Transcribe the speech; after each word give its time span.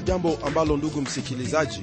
kuna 0.00 0.12
jambo 0.12 0.38
ambalo 0.46 0.76
ndugu 0.76 1.00
msikilizaji 1.00 1.82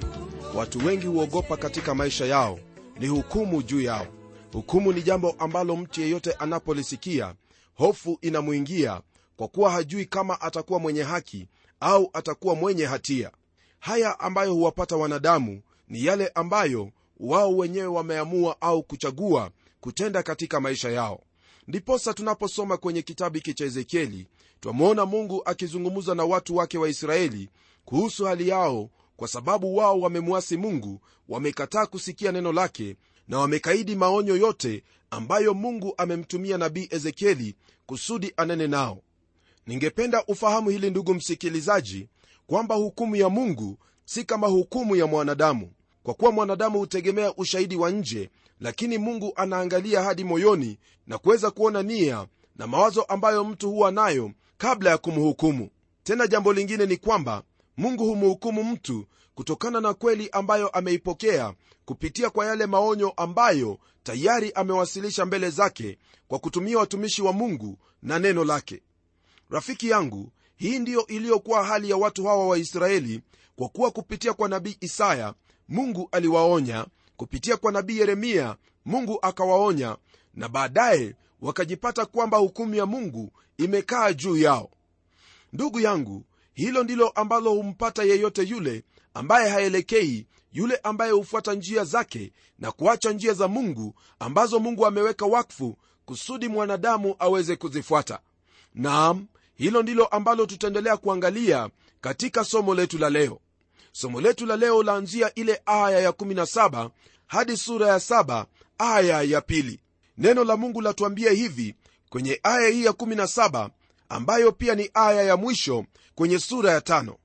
watu 0.56 0.86
wengi 0.86 1.06
huogopa 1.08 1.58
katika 1.58 1.96
maisha 1.96 2.26
yao 2.26 2.60
ni 3.00 3.08
hukumu 3.08 3.64
juu 3.64 3.82
yao. 3.82 4.08
Hukumu 4.54 4.94
ni 4.94 5.02
jambo 5.02 5.36
ambalo 5.40 5.76
mtu 5.76 6.02
yeyote 6.02 6.32
anapolisikia 6.34 7.36
hofu 7.76 8.18
inamwingia 8.22 9.02
kwa 9.36 9.48
kuwa 9.48 9.72
hajui 9.72 10.06
kama 10.06 10.42
atakuwa 10.42 10.80
mwenye 10.80 11.04
haki 11.04 11.48
au 11.80 12.10
atakuwa 12.14 12.56
mwenye 12.56 12.86
hatia. 12.86 13.32
Haya 13.80 14.20
ambayo 14.20 14.54
huwapata 14.54 14.96
wanadamu 14.96 15.62
ni 15.88 16.06
yale 16.06 16.28
ambayo 16.36 16.92
wao 17.20 17.58
wenyewe 17.58 17.88
wameamua 17.88 18.62
au 18.62 18.84
kuchagua 18.84 19.52
kutenda 19.80 20.24
katika 20.24 20.60
maisha 20.60 20.90
yao. 20.90 21.24
Ndiposa 21.68 22.14
tunaposoma 22.14 22.78
kwenye 22.78 23.02
kitabu 23.02 23.36
hiki 23.36 23.54
cha 23.54 23.66
ezekieli 23.66 24.28
twamwona 24.60 25.06
mungu 25.06 25.42
akizungumza 25.46 26.16
na 26.16 26.24
watu 26.26 26.56
wake 26.56 26.78
wa 26.78 26.90
israeli 26.90 27.50
kuhusu 27.88 28.26
hali 28.26 28.48
yao 28.48 28.90
kwa 29.18 29.28
sababu 29.28 29.76
wao 29.76 30.00
wamemwasi 30.00 30.58
mungu 30.58 31.02
wamekataa 31.30 31.86
kusikia 31.86 32.32
neno 32.32 32.52
lake 32.52 32.96
na 33.28 33.40
wamekaidi 33.40 33.96
maonyo 33.96 34.36
yote 34.36 34.84
ambayo 35.10 35.54
mungu 35.54 35.94
amemtumia 35.98 36.58
nabii 36.58 36.88
ezekieli 36.92 37.56
kusudi 37.86 38.34
anene 38.38 38.68
nao. 38.68 39.02
Ningependa 39.68 40.24
ufahamu 40.28 40.70
hili 40.70 40.90
ndugu 40.90 41.14
msikilizaji 41.14 42.10
kwamba 42.48 42.76
hukumu 42.76 43.16
ya 43.16 43.30
mungu 43.30 43.78
si 44.06 44.24
kama 44.24 44.48
hukumu 44.48 44.96
ya 44.96 45.08
mwanadamu. 45.08 45.72
Kwa 46.04 46.14
kuwa 46.14 46.32
mwanadamu 46.32 46.80
hutegemea 46.80 47.34
ushahidi 47.36 47.76
wa 47.76 47.92
nje 47.92 48.30
lakini 48.60 48.98
mungu 48.98 49.34
anaangalia 49.36 50.04
hadi 50.04 50.24
moyoni 50.24 50.80
na 51.08 51.18
kuweza 51.18 51.52
kuona 51.52 51.84
nia 51.84 52.28
na 52.56 52.68
mawazo 52.68 53.02
ambayo 53.04 53.44
mtu 53.44 53.70
huwa 53.70 53.92
nayo 53.92 54.32
kabla 54.58 54.90
ya 54.90 54.98
kumhukumu. 54.98 55.70
Tena 56.04 56.28
jambo 56.28 56.54
lingine 56.54 56.86
ni 56.86 56.98
kwamba 56.98 57.44
mungu 57.78 58.06
humhukumu 58.06 58.64
mtu 58.64 59.06
kutokana 59.36 59.82
na 59.82 59.94
kweli 59.94 60.30
ambayo 60.32 60.68
ameipokea 60.70 61.54
kupitia 61.86 62.30
kwa 62.30 62.46
yale 62.46 62.66
maonyo 62.66 63.10
ambayo 63.10 63.80
tayari 64.04 64.52
amewasilisha 64.52 65.26
mbele 65.26 65.50
zake 65.50 65.98
kwa 66.28 66.40
kutumia 66.40 66.78
watumishi 66.78 67.22
wa 67.22 67.34
mungu 67.34 67.78
na 68.02 68.20
neno 68.20 68.44
lake. 68.44 68.82
Rafiki 69.50 69.90
yangu 69.90 70.32
hii 70.56 70.80
ndiyo 70.80 71.08
iliyokuwa 71.08 71.64
hali 71.64 71.90
ya 71.90 71.98
watu 71.98 72.26
hawa 72.26 72.48
wa 72.48 72.58
israeli 72.58 73.22
kwa 73.56 73.70
kuwa 73.70 73.92
kupitia 73.92 74.34
kwa 74.34 74.50
nabii 74.50 74.78
isaya 74.82 75.34
mungu 75.70 76.10
aliwaonya. 76.12 76.86
Kupitia 77.18 77.58
kwa 77.58 77.72
nabii 77.72 77.98
yeremia 77.98 78.56
mungu 78.86 79.20
akawaonya 79.22 79.98
na 80.34 80.50
baadaye 80.50 81.16
wakajipata 81.42 82.06
kwamba 82.06 82.38
hukumu 82.38 82.76
ya 82.76 82.86
mungu 82.86 83.32
imekaa 83.58 84.14
juu 84.14 84.38
yao. 84.38 84.70
Ndugu 85.54 85.80
yangu 85.80 86.24
hilo 86.58 86.84
ndilo 86.84 87.10
ambalo 87.10 87.52
humpata 87.52 88.04
yeyote 88.04 88.44
yule 88.44 88.84
ambaye 89.14 89.50
haelekei 89.50 90.28
yule 90.52 90.76
ambaye 90.84 91.12
hufuata 91.12 91.54
njia 91.54 91.84
zake 91.84 92.32
na 92.60 92.72
kuacha 92.72 93.12
njia 93.12 93.34
za 93.34 93.48
mungu 93.48 93.96
ambazo 94.20 94.60
mungu 94.60 94.86
ameweka 94.86 95.26
wakfu 95.26 95.78
kusudi 96.06 96.48
mwanadamu 96.48 97.16
aweze 97.20 97.56
kuzifuata. 97.56 98.20
Naam 98.74 99.28
hilo 99.56 99.84
ndilo 99.84 100.06
ambalo 100.06 100.46
tutaendelea 100.46 100.98
kuangalia 100.98 101.70
katika 102.02 102.44
somo 102.44 102.76
letu 102.76 102.98
la 102.98 103.10
leo. 103.10 103.40
Somo 103.92 104.22
letu 104.22 104.46
la 104.46 104.56
leo 104.58 104.84
laanzia 104.84 105.34
ile 105.36 105.62
aya 105.66 106.10
ya17 106.12 106.90
hadi 107.28 107.58
sura 107.58 107.88
ya 107.88 107.98
7 107.98 108.46
aya 108.78 109.22
ya 109.22 109.42
pili. 109.42 109.80
Neno 110.18 110.44
la 110.44 110.58
mungu 110.58 110.82
latuambia 110.82 111.32
hivi 111.32 111.76
kwenye 112.10 112.40
aya 112.44 112.70
hii 112.70 112.86
ya17 112.86 113.70
ambayo 114.10 114.52
pia 114.52 114.76
ni 114.76 114.90
aya 114.94 115.24
ya 115.24 115.38
mwisho 115.38 115.86
kwenye 116.16 116.40
sura 116.40 116.72
ya 116.72 116.82
tano. 116.82 117.16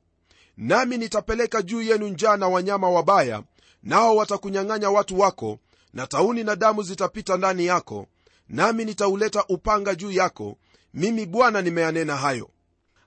Nami 0.57 0.99
nitapeleka 0.99 1.63
juu 1.63 1.83
yenu 1.83 2.09
njaa 2.09 2.37
na 2.37 2.49
wanyama 2.49 2.91
wabaya 2.91 3.43
nao 3.83 4.17
watakunyang'anya 4.17 4.91
watu 4.91 5.19
wako 5.21 5.59
na 5.93 6.07
tauni 6.07 6.45
na 6.45 6.57
damu 6.57 6.83
zitapita 6.83 7.37
ndani 7.37 7.67
yako 7.67 8.07
nami 8.49 8.85
nitauleta 8.85 9.45
upanga 9.49 9.95
juu 9.95 10.11
yako 10.11 10.57
mimi 10.95 11.27
bwana 11.27 11.63
nimeyanena 11.63 12.17
hayo. 12.17 12.51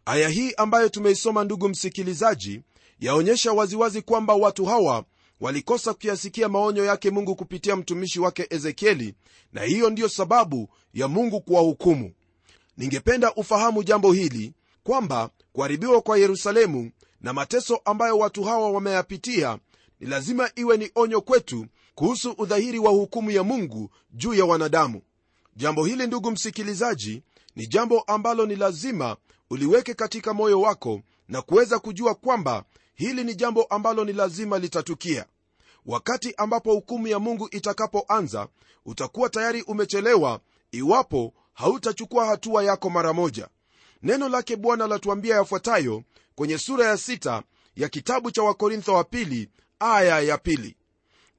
Aya 0.05 0.29
hii 0.29 0.53
ambayo 0.57 0.89
tumeisoma 0.89 1.43
ndugu 1.43 1.69
msikilizaji 1.69 2.61
yaonyesha 2.99 3.51
waziwazi 3.53 4.01
kwamba 4.01 4.33
watu 4.33 4.65
hawa 4.65 5.03
walikosa 5.39 5.93
kuyasikia 5.93 6.49
maonyo 6.49 6.85
yake 6.85 7.11
mungu 7.11 7.35
kupitia 7.35 7.75
mtumishi 7.75 8.19
wake 8.19 8.47
ezekieli 8.49 9.13
na 9.53 9.61
hiyo 9.63 9.89
ndiyo 9.89 10.09
sababu 10.09 10.69
ya 10.93 11.07
mungu 11.07 11.41
kuwahukumu 11.41 12.11
ningependa 12.77 13.33
ufahamu 13.33 13.83
jambo 13.83 14.11
hili 14.13 14.53
kwamba 14.83 15.29
kuharibiwa 15.53 16.01
kwa 16.01 16.17
yerusalemu 16.17 16.91
na 17.21 17.33
mateso 17.33 17.81
ambayo 17.85 18.17
watu 18.17 18.43
hawa 18.43 18.71
wameyapitia 18.71 19.59
ni 19.99 20.07
lazima 20.07 20.49
iwe 20.55 20.77
ni 20.77 20.91
onyo 20.95 21.21
kwetu 21.21 21.65
kuhusu 21.95 22.31
udhahiri 22.31 22.79
wa 22.79 22.91
hukumu 22.91 23.31
ya 23.31 23.43
mungu 23.43 23.89
juu 24.11 24.33
ya 24.33 24.45
wanadamu. 24.45 25.01
Jambo 25.55 25.85
hili 25.85 26.07
ndugu 26.07 26.31
msikilizaji 26.31 27.23
ni 27.55 27.67
jambo 27.67 27.99
ambalo 27.99 28.45
ni 28.45 28.55
lazima 28.55 29.17
uliweke 29.49 29.93
katika 29.93 30.33
moyo 30.33 30.61
wako 30.61 31.01
na 31.27 31.41
kuweza 31.41 31.79
kujua 31.79 32.15
kwamba 32.15 32.63
hili 32.95 33.23
ni 33.23 33.35
jambo 33.35 33.63
ambalo 33.63 34.05
ni 34.05 34.13
lazima 34.13 34.59
litatukia. 34.59 35.25
Wakati 35.85 36.33
ambapo 36.37 36.73
hukumu 36.73 37.07
ya 37.07 37.19
mungu 37.19 37.47
itakapoanza 37.51 38.47
utakuwa 38.85 39.29
tayari 39.29 39.61
umechelewa 39.61 40.39
iwapo 40.71 41.33
hautachukua 41.55 42.25
hatua 42.25 42.63
yako 42.63 42.89
mara 42.89 43.13
moja. 43.13 43.47
Neno 44.03 44.29
lake 44.29 44.55
bwana 44.55 44.87
latuambia 44.87 45.35
yafuatayo 45.35 46.03
kwenye 46.35 46.57
sura 46.57 46.85
ya 46.85 46.97
sita 46.97 47.43
ya 47.75 47.89
kitabu 47.89 48.31
cha 48.31 48.43
wakorintho 48.43 48.93
wa 48.93 49.03
pili 49.03 49.49
aya 49.79 50.19
ya 50.21 50.37
pili. 50.37 50.75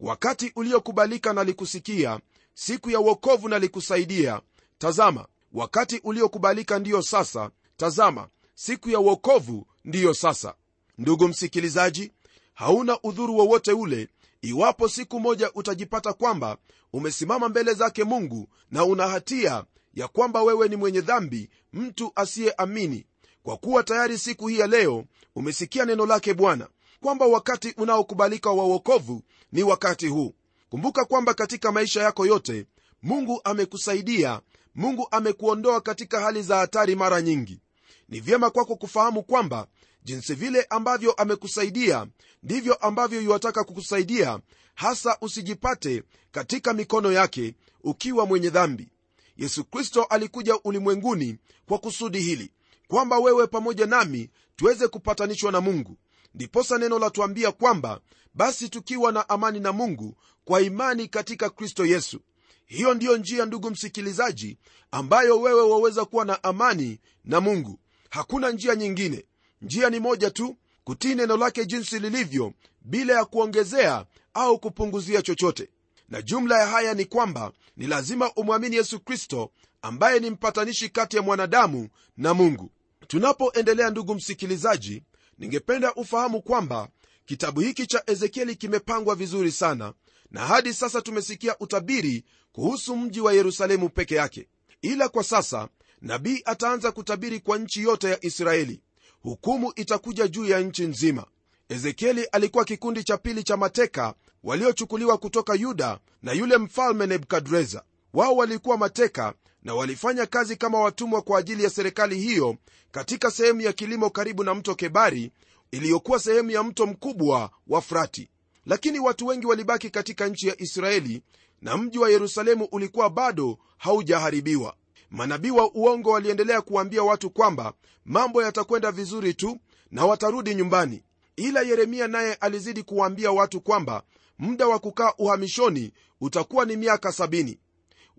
Wakati 0.01 0.53
uliokubalika 0.57 1.33
nalikusikia 1.33 2.21
siku 2.55 2.91
ya 2.91 3.01
uokovu 3.01 3.49
nalikusaidia 3.49 4.41
tazama. 4.79 5.27
Wakati 5.53 6.01
uliokubalika 6.05 6.79
ndiyo 6.79 7.03
sasa 7.03 7.51
tazama. 7.77 8.29
Siku 8.55 8.91
ya 8.91 9.01
uokovu 9.01 9.67
ndiyo 9.85 10.15
sasa. 10.15 10.55
Ndugu 10.99 11.29
msikilizaji 11.29 12.13
hauna 12.55 12.99
udhuru 13.03 13.37
wowote 13.39 13.73
ule 13.73 14.09
iwapo 14.43 14.89
siku 14.89 15.21
moja 15.21 15.51
utajipata 15.55 16.13
kwamba 16.13 16.57
umesimama 16.93 17.49
mbele 17.49 17.75
zake 17.75 18.05
mungu 18.05 18.49
na 18.71 18.85
una 18.85 19.09
hatia 19.09 19.65
ya 19.97 20.09
kwamba 20.09 20.43
wewe 20.43 20.69
ni 20.69 20.77
mwenye 20.77 21.01
dhambi 21.01 21.51
mtu 21.73 22.13
asiyeamini. 22.15 23.07
Kwa 23.43 23.57
kuwa 23.57 23.83
tayari 23.83 24.19
siku 24.19 24.49
hii 24.49 24.59
ya 24.59 24.67
leo 24.67 25.05
umesikia 25.35 25.85
neno 25.85 26.07
lake 26.07 26.35
bwana 26.35 26.69
kwamba 27.01 27.27
wakati 27.27 27.75
unaokubalika 27.77 28.51
wa 28.51 28.65
uokovu 28.65 29.23
ni 29.53 29.63
wakati 29.63 30.07
huu. 30.09 30.35
Kumbuka 30.69 31.05
kwamba 31.05 31.35
katika 31.35 31.73
maisha 31.73 32.03
yako 32.03 32.27
yote 32.27 32.67
mungu 33.03 33.41
amekusaidia 33.45 34.41
mungu 34.75 35.09
amekuondoa 35.11 35.81
katika 35.81 36.21
hali 36.21 36.43
za 36.43 36.57
hatari 36.57 36.95
mara 36.97 37.23
nyingi. 37.23 37.61
Ni 38.09 38.21
vyema 38.21 38.51
kwako 38.51 38.77
kufahamu 38.77 39.23
kwamba 39.23 39.67
jinsi 40.03 40.35
vile 40.35 40.67
ambavyo 40.71 41.13
amekusaidia 41.13 42.07
ndivyo 42.43 42.75
ambavyo 42.75 43.21
yuwataka 43.21 43.65
kukusaidia 43.65 44.39
hasa 44.75 45.17
usijipate 45.21 46.03
katika 46.31 46.73
mikono 46.73 47.13
yake 47.13 47.55
ukiwa 47.85 48.27
mwenye 48.27 48.51
dhambi 48.51 48.89
yesu 49.37 49.65
kristo 49.65 50.03
alikuja 50.05 50.59
ulimwenguni 50.65 51.39
kwa 51.69 51.79
kusudi 51.79 52.21
hili 52.21 52.53
kwamba 52.89 53.19
wewe 53.19 53.47
pamoja 53.47 53.87
nami 53.87 54.31
tuweze 54.57 54.89
kupatanishwa 54.89 55.53
na 55.53 55.61
mungu. 55.61 55.97
Ndiposa 56.35 56.79
neno 56.79 56.99
latuambia 56.99 57.53
kwamba 57.53 58.01
basi 58.35 58.69
tukiwa 58.69 59.13
na 59.13 59.29
amani 59.29 59.61
na 59.61 59.73
mungu 59.73 60.17
kwa 60.45 60.61
imani 60.61 61.09
katika 61.09 61.51
kristo 61.51 61.87
yesu. 61.87 62.21
Hiyo 62.67 62.95
ndiyo 62.95 63.17
njia 63.17 63.47
ndugu 63.47 63.71
msikilizaji 63.71 64.59
ambayo 64.91 65.41
wewe 65.41 65.63
waweza 65.63 66.05
kuwa 66.05 66.25
na 66.25 66.43
amani 66.45 67.01
na 67.25 67.41
mungu. 67.41 67.81
Hakuna 68.11 68.51
njia 68.51 68.75
nyingine. 68.75 69.25
Njia 69.63 69.91
ni 69.91 70.01
moja 70.01 70.31
tu 70.31 70.57
kutii 70.85 71.15
neno 71.15 71.37
lake 71.37 71.67
jinsi 71.67 71.99
lilivyo 71.99 72.53
bila 72.81 73.15
ya 73.15 73.25
kuongezea 73.25 74.07
au 74.35 74.59
kupunguzia 74.59 75.23
chochote 75.23 75.69
na 76.09 76.23
jumla 76.23 76.59
ya 76.59 76.67
haya 76.67 76.95
ni 76.95 77.05
kwamba 77.05 77.53
ni 77.77 77.87
lazima 77.87 78.33
umwamini 78.35 78.77
yesu 78.77 79.01
kristo 79.01 79.51
ambaye 79.83 80.21
ni 80.21 80.31
mpatanishi 80.31 80.89
kati 80.89 81.17
ya 81.17 81.23
mwanadamu 81.23 81.89
na 82.17 82.35
mungu. 82.35 82.71
Tunapoendelea 83.07 83.91
ndugu 83.91 84.15
msikilizaji 84.15 85.03
ningependa 85.39 85.95
ufahamu 85.95 86.43
kwamba 86.43 86.89
kitabu 87.27 87.61
hiki 87.61 87.87
cha 87.87 88.03
ezekieli 88.07 88.57
kimepangwa 88.57 89.15
vizuri 89.15 89.53
sana 89.53 89.93
na 90.31 90.41
hadi 90.47 90.75
sasa 90.75 91.03
tumesikia 91.03 91.59
utabiri 91.59 92.25
kuhusu 92.53 92.97
mji 92.97 93.21
wa 93.21 93.33
yerusalemu 93.33 93.89
peke 93.89 94.15
yake. 94.15 94.49
Ila 94.83 95.09
kwa 95.09 95.25
sasa 95.25 95.69
nabii 96.01 96.43
ataanza 96.45 96.93
kutabiri 96.93 97.41
kwa 97.41 97.59
nchi 97.59 97.83
yote 97.83 98.09
ya 98.09 98.25
israeli. 98.25 98.83
Hukumu 99.23 99.73
itakuja 99.77 100.29
juu 100.29 100.45
ya 100.45 100.61
nchi 100.61 100.87
nzima 100.87 101.27
ezekieli 101.69 102.25
alikuwa 102.25 102.65
kikundi 102.65 103.05
cha 103.05 103.17
pili 103.19 103.43
cha 103.43 103.57
mateka 103.57 104.15
waliochukuliwa 104.45 105.19
kutoka 105.19 105.55
yuda 105.55 105.99
na 106.23 106.33
yule 106.33 106.59
mfalme 106.59 107.07
nebukadreza. 107.07 107.83
Wao 108.13 108.37
walikuwa 108.37 108.77
mateka 108.79 109.35
na 109.63 109.75
walifanya 109.75 110.27
kazi 110.27 110.57
kama 110.57 110.81
watumwa 110.81 111.23
kwa 111.23 111.39
ajili 111.39 111.65
ya 111.65 111.71
serikali 111.71 112.19
hiyo 112.21 112.57
katika 112.91 113.31
sehemu 113.31 113.61
ya 113.61 113.73
kilimo 113.73 114.11
karibu 114.11 114.45
na 114.45 114.55
mto 114.55 114.75
kebari 114.75 115.33
iliyokuwa 115.71 116.19
sehemu 116.19 116.51
ya 116.51 116.63
mto 116.63 116.87
mkubwa 116.87 117.51
wa 117.69 117.81
frati. 117.83 118.29
Lakini 118.67 118.99
watu 118.99 119.27
wengi 119.27 119.47
walibaki 119.47 119.91
katika 119.91 120.29
nchi 120.29 120.49
ya 120.49 120.61
israeli 120.63 121.23
na 121.63 121.77
mji 121.77 121.99
wa 121.99 122.11
yerusalemu 122.11 122.69
ulikuwa 122.73 123.11
bado 123.11 123.59
haujaharibiwa. 123.79 124.75
Manabii 125.11 125.51
wa 125.51 125.71
uongo 125.75 126.11
waliendelea 126.11 126.61
kuwaambia 126.61 127.03
watu 127.03 127.31
kwamba 127.31 127.73
mambo 128.05 128.43
yatakwenda 128.43 128.93
vizuri 128.93 129.35
tu 129.35 129.59
na 129.91 130.07
watarudi 130.07 130.55
nyumbani 130.55 131.03
ila 131.37 131.63
yeremia 131.63 132.09
naye 132.09 132.35
alizidi 132.35 132.83
kuwaambia 132.83 133.33
watu 133.33 133.61
kwamba 133.61 134.03
muda 134.39 134.67
wa 134.67 134.79
kukaa 134.79 135.13
uhamishoni 135.19 135.93
utakuwa 136.21 136.65
ni 136.65 136.77
miaka 136.77 137.13
sabini. 137.13 137.59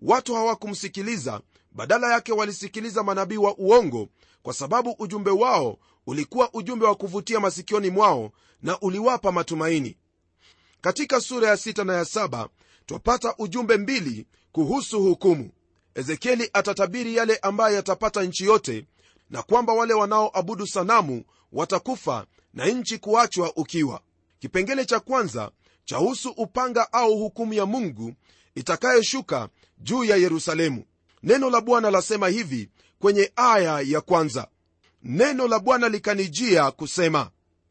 Watu 0.02 0.34
hawakumsikiliza 0.34 1.40
badala 1.72 2.12
yake 2.12 2.32
walisikiliza 2.32 3.02
manabii 3.02 3.36
wa 3.36 3.56
uongo 3.58 4.08
kwa 4.42 4.54
sababu 4.54 4.96
ujumbe 4.98 5.30
wao 5.30 5.78
ulikuwa 6.06 6.50
ujumbe 6.54 6.86
wa 6.86 6.94
kuvutia 6.94 7.40
masikioni 7.40 7.90
mwao 7.90 8.30
na 8.62 8.80
uliwapa 8.80 9.32
matumaini. 9.32 9.96
Katika 10.80 11.20
sura 11.20 11.48
ya 11.48 11.56
sita 11.56 11.84
na 11.84 11.94
ya 11.94 12.04
saba 12.04 12.48
twapata 12.86 13.34
ujumbe 13.38 13.76
mbili 13.76 14.26
kuhusu 14.52 15.02
hukumu. 15.02 15.50
Ezekieli 15.94 16.50
atatabiri 16.52 17.16
yale 17.16 17.36
ambayo 17.36 17.74
yatapata 17.76 18.22
nchi 18.22 18.44
yote 18.44 18.86
na 19.30 19.42
kwamba 19.42 19.72
wale 19.72 19.94
wanaoabudu 19.94 20.66
sanamu 20.66 21.24
watakufa 21.52 22.26
na 22.58 22.66
nchi 22.66 22.98
kuachwa 22.98 23.56
ukiwa. 23.56 24.00
Kipengele 24.38 24.84
cha 24.84 25.00
kwanza 25.00 25.50
chahusu 25.84 26.30
upanga 26.30 26.92
au 26.92 27.18
hukumu 27.18 27.54
ya 27.54 27.66
mungu 27.66 28.14
itakayoshuka 28.54 29.48
juu 29.78 30.04
ya 30.04 30.16
yerusalemu. 30.16 30.84
Neno 31.22 31.50
la 31.50 31.60
bwana 31.60 31.90
lasema 31.90 32.28
hivi 32.28 32.68
kwenye 32.98 33.32
aya 33.36 33.80
ya 33.80 34.00
kwanza. 34.00 34.48
Neno 35.02 35.48
la 35.48 35.58
bwana 35.58 35.88
likanijia 35.88 36.70
kusema 36.70 37.30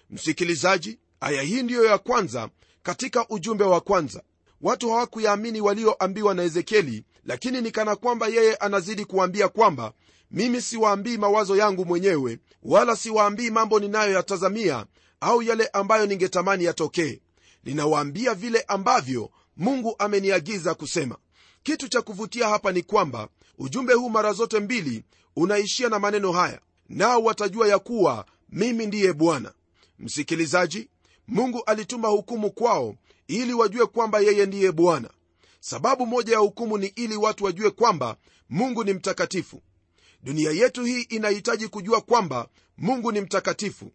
msikilizaji 0.10 1.00
aya 1.20 1.42
hii 1.42 1.64
ndiyo 1.64 1.86
ya 1.86 1.98
kwanza 1.98 2.50
katika 2.84 3.30
ujumbe 3.30 3.64
wa 3.64 3.82
kwanza 3.82 4.24
watu 4.62 4.90
hawakuyaamini 4.90 5.62
walioambiwa 5.62 6.34
na 6.34 6.44
ezekieli 6.44 7.04
lakini 7.26 7.62
nikana 7.62 7.96
kwamba 7.96 8.28
yeye 8.28 8.56
anazidi 8.56 9.06
kuwaambia 9.06 9.48
kwamba 9.48 9.94
mimi 10.32 10.62
siwaambii 10.62 11.18
mawazo 11.18 11.56
yangu 11.56 11.86
mwenyewe 11.86 12.40
wala 12.64 12.96
siwaambii 12.96 13.50
mambo 13.50 13.80
ninayoyatazamia 13.80 14.86
au 15.22 15.42
yale 15.44 15.68
ambayo 15.68 16.06
ningetamani 16.06 16.64
yatokee. 16.64 17.22
Ninawaambia 17.64 18.34
vile 18.34 18.62
ambavyo 18.62 19.30
mungu 19.58 19.96
ameniagiza 20.00 20.74
kusema. 20.76 21.18
Kitu 21.64 21.88
cha 21.88 22.02
kuvutia 22.02 22.48
hapa 22.50 22.72
ni 22.72 22.84
kwamba 22.84 23.28
ujumbe 23.58 23.94
huu 23.94 24.10
mara 24.10 24.34
zote 24.34 24.60
mbili 24.60 25.04
unaishia 25.36 25.90
na 25.90 26.00
maneno 26.00 26.32
haya 26.32 26.60
nao 26.90 27.24
watajua 27.24 27.68
ya 27.68 27.80
kuwa 27.80 28.26
mimi 28.50 28.86
ndiye 28.86 29.14
bwana. 29.14 29.54
Msikilizaji 30.00 30.90
mungu 31.28 31.64
alituma 31.66 32.08
hukumu 32.08 32.52
kwao 32.52 32.96
ili 33.28 33.54
wajue 33.54 33.86
kwamba 33.86 34.20
yeye 34.20 34.46
ndiye 34.46 34.72
bwana. 34.72 35.10
Sababu 35.60 36.06
moja 36.06 36.34
ya 36.34 36.40
hukumu 36.40 36.78
ni 36.78 36.88
ili 36.88 37.16
watu 37.16 37.44
wajue 37.44 37.72
kwamba 37.72 38.18
mungu 38.50 38.84
ni 38.84 38.94
mtakatifu. 38.94 39.62
Dunia 40.24 40.52
yetu 40.52 40.84
hii 40.84 41.02
inahitaji 41.02 41.68
kujua 41.68 42.02
kwamba 42.02 42.48
mungu 42.78 43.12
ni 43.12 43.22
mtakatifu. 43.22 43.92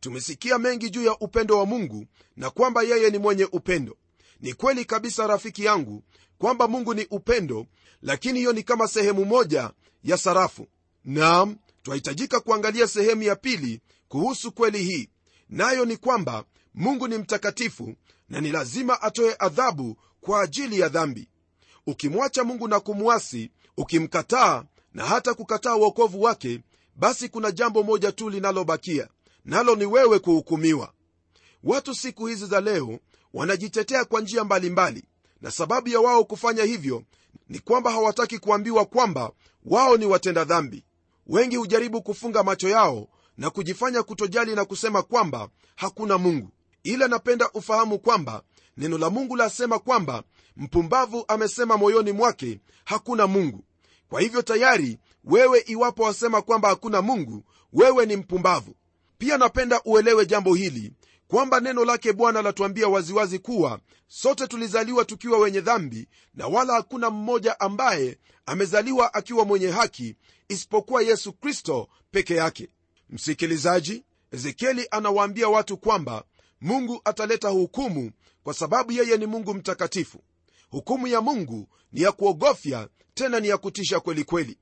Tumesikia 0.00 0.58
mengi 0.58 0.90
juu 0.90 1.02
ya 1.04 1.18
upendo 1.18 1.58
wa 1.58 1.66
mungu 1.66 2.06
na 2.36 2.50
kwamba 2.50 2.82
yeye 2.82 3.10
ni 3.10 3.18
mwenye 3.18 3.44
upendo. 3.44 3.96
Ni 4.40 4.54
kweli 4.54 4.84
kabisa 4.84 5.26
rafiki 5.26 5.64
yangu 5.64 6.02
kwamba 6.38 6.68
mungu 6.68 6.94
ni 6.94 7.06
upendo 7.10 7.66
lakini 8.02 8.38
hiyo 8.38 8.52
ni 8.52 8.62
kama 8.62 8.88
sehemu 8.88 9.24
moja 9.24 9.70
ya 10.04 10.16
sarafu. 10.16 10.66
Naam 11.04 11.56
twahitajika 11.82 12.40
kuangalia 12.40 12.86
sehemu 12.86 13.22
ya 13.22 13.36
pili 13.36 13.80
kuhusu 14.08 14.52
kweli 14.52 14.82
hii. 14.84 15.08
Nayo 15.48 15.84
ni 15.84 15.96
kwamba 15.96 16.44
mungu 16.76 17.08
ni 17.08 17.18
mtakatifu 17.18 17.94
na 18.28 18.40
ni 18.40 18.52
lazima 18.52 19.02
atoe 19.02 19.36
adhabu 19.38 19.96
kwa 20.20 20.42
ajili 20.42 20.80
ya 20.80 20.88
dhambi. 20.88 21.28
Ukimwacha 21.86 22.44
mungu 22.44 22.68
na 22.68 22.80
kumwasi 22.80 23.50
ukimkataa 23.76 24.64
na 24.94 25.04
hata 25.04 25.34
kukataa 25.34 25.76
uokovu 25.76 26.22
wake 26.22 26.60
basi 26.96 27.28
kuna 27.28 27.50
jambo 27.50 27.82
moja 27.82 28.12
tu 28.12 28.30
linalobakia 28.30 29.08
nalo 29.44 29.74
ni 29.74 29.86
wewe 29.86 30.18
kuhukumiwa. 30.18 30.92
Watu 31.64 31.94
siku 31.94 32.26
hizi 32.26 32.46
za 32.46 32.60
leo 32.60 32.98
wanajitetea 33.34 34.04
kwa 34.04 34.20
njia 34.20 34.44
mbalimbali 34.44 35.04
na 35.40 35.50
sababu 35.50 35.88
ya 35.88 36.00
wao 36.00 36.24
kufanya 36.24 36.64
hivyo 36.64 37.02
ni 37.48 37.58
kwamba 37.58 37.90
hawataki 37.90 38.38
kuambiwa 38.38 38.84
kwamba 38.84 39.32
wao 39.64 39.96
ni 39.96 40.06
watenda 40.06 40.44
dhambi. 40.44 40.84
Wengi 41.26 41.56
hujaribu 41.56 42.02
kufunga 42.02 42.42
macho 42.42 42.68
yao 42.68 43.08
na 43.38 43.50
kujifanya 43.50 44.02
kutojali 44.02 44.54
na 44.54 44.64
kusema 44.64 45.02
kwamba 45.02 45.48
hakuna 45.76 46.18
mungu 46.18 46.50
ila 46.86 47.08
napenda 47.08 47.50
ufahamu 47.54 47.98
kwamba 47.98 48.42
neno 48.76 48.98
la 48.98 49.10
mungu 49.10 49.36
lasema 49.36 49.78
kwamba 49.78 50.22
mpumbavu 50.56 51.24
amesema 51.28 51.76
moyoni 51.76 52.12
mwake 52.12 52.60
hakuna 52.84 53.26
mungu. 53.26 53.64
Kwa 54.08 54.20
hivyo 54.20 54.42
tayari 54.42 54.98
wewe 55.24 55.60
iwapo 55.66 56.02
wasema 56.02 56.42
kwamba 56.42 56.68
hakuna 56.68 57.02
mungu 57.02 57.44
wewe 57.72 58.06
ni 58.06 58.16
mpumbavu. 58.16 58.74
Pia 59.18 59.38
napenda 59.38 59.80
uelewe 59.84 60.26
jambo 60.26 60.54
hili 60.54 60.92
kwamba 61.28 61.60
neno 61.60 61.84
lake 61.84 62.12
bwana 62.12 62.42
latuambia 62.42 62.88
waziwazi 62.88 63.38
kuwa 63.38 63.80
sote 64.08 64.46
tulizaliwa 64.46 65.04
tukiwa 65.04 65.38
wenye 65.38 65.60
dhambi 65.60 66.08
na 66.34 66.46
wala 66.46 66.72
hakuna 66.74 67.10
mmoja 67.10 67.60
ambaye 67.60 68.18
amezaliwa 68.46 69.14
akiwa 69.14 69.44
mwenye 69.44 69.68
haki 69.70 70.16
isipokuwa 70.48 71.02
yesu 71.02 71.32
kristo 71.32 71.88
peke 72.10 72.34
yake. 72.34 72.68
Msikilizaji 73.10 74.04
ezekieli 74.32 74.86
anawaambia 74.90 75.48
watu 75.48 75.76
kwamba 75.76 76.24
mungu 76.66 77.00
ataleta 77.04 77.48
hukumu 77.48 78.10
kwa 78.42 78.54
sababu 78.54 78.92
yeye 78.92 79.16
ni 79.16 79.26
mungu 79.26 79.54
mtakatifu. 79.54 80.18
Hukumu 80.70 81.06
ya 81.06 81.20
mungu 81.20 81.68
ni 81.92 82.00
ya 82.02 82.12
kuogofya 82.12 82.88
tena 83.14 83.40
ni 83.40 83.48
ya 83.48 83.58
kutisha 83.58 84.00
kweli 84.00 84.24
kweli. 84.24 84.58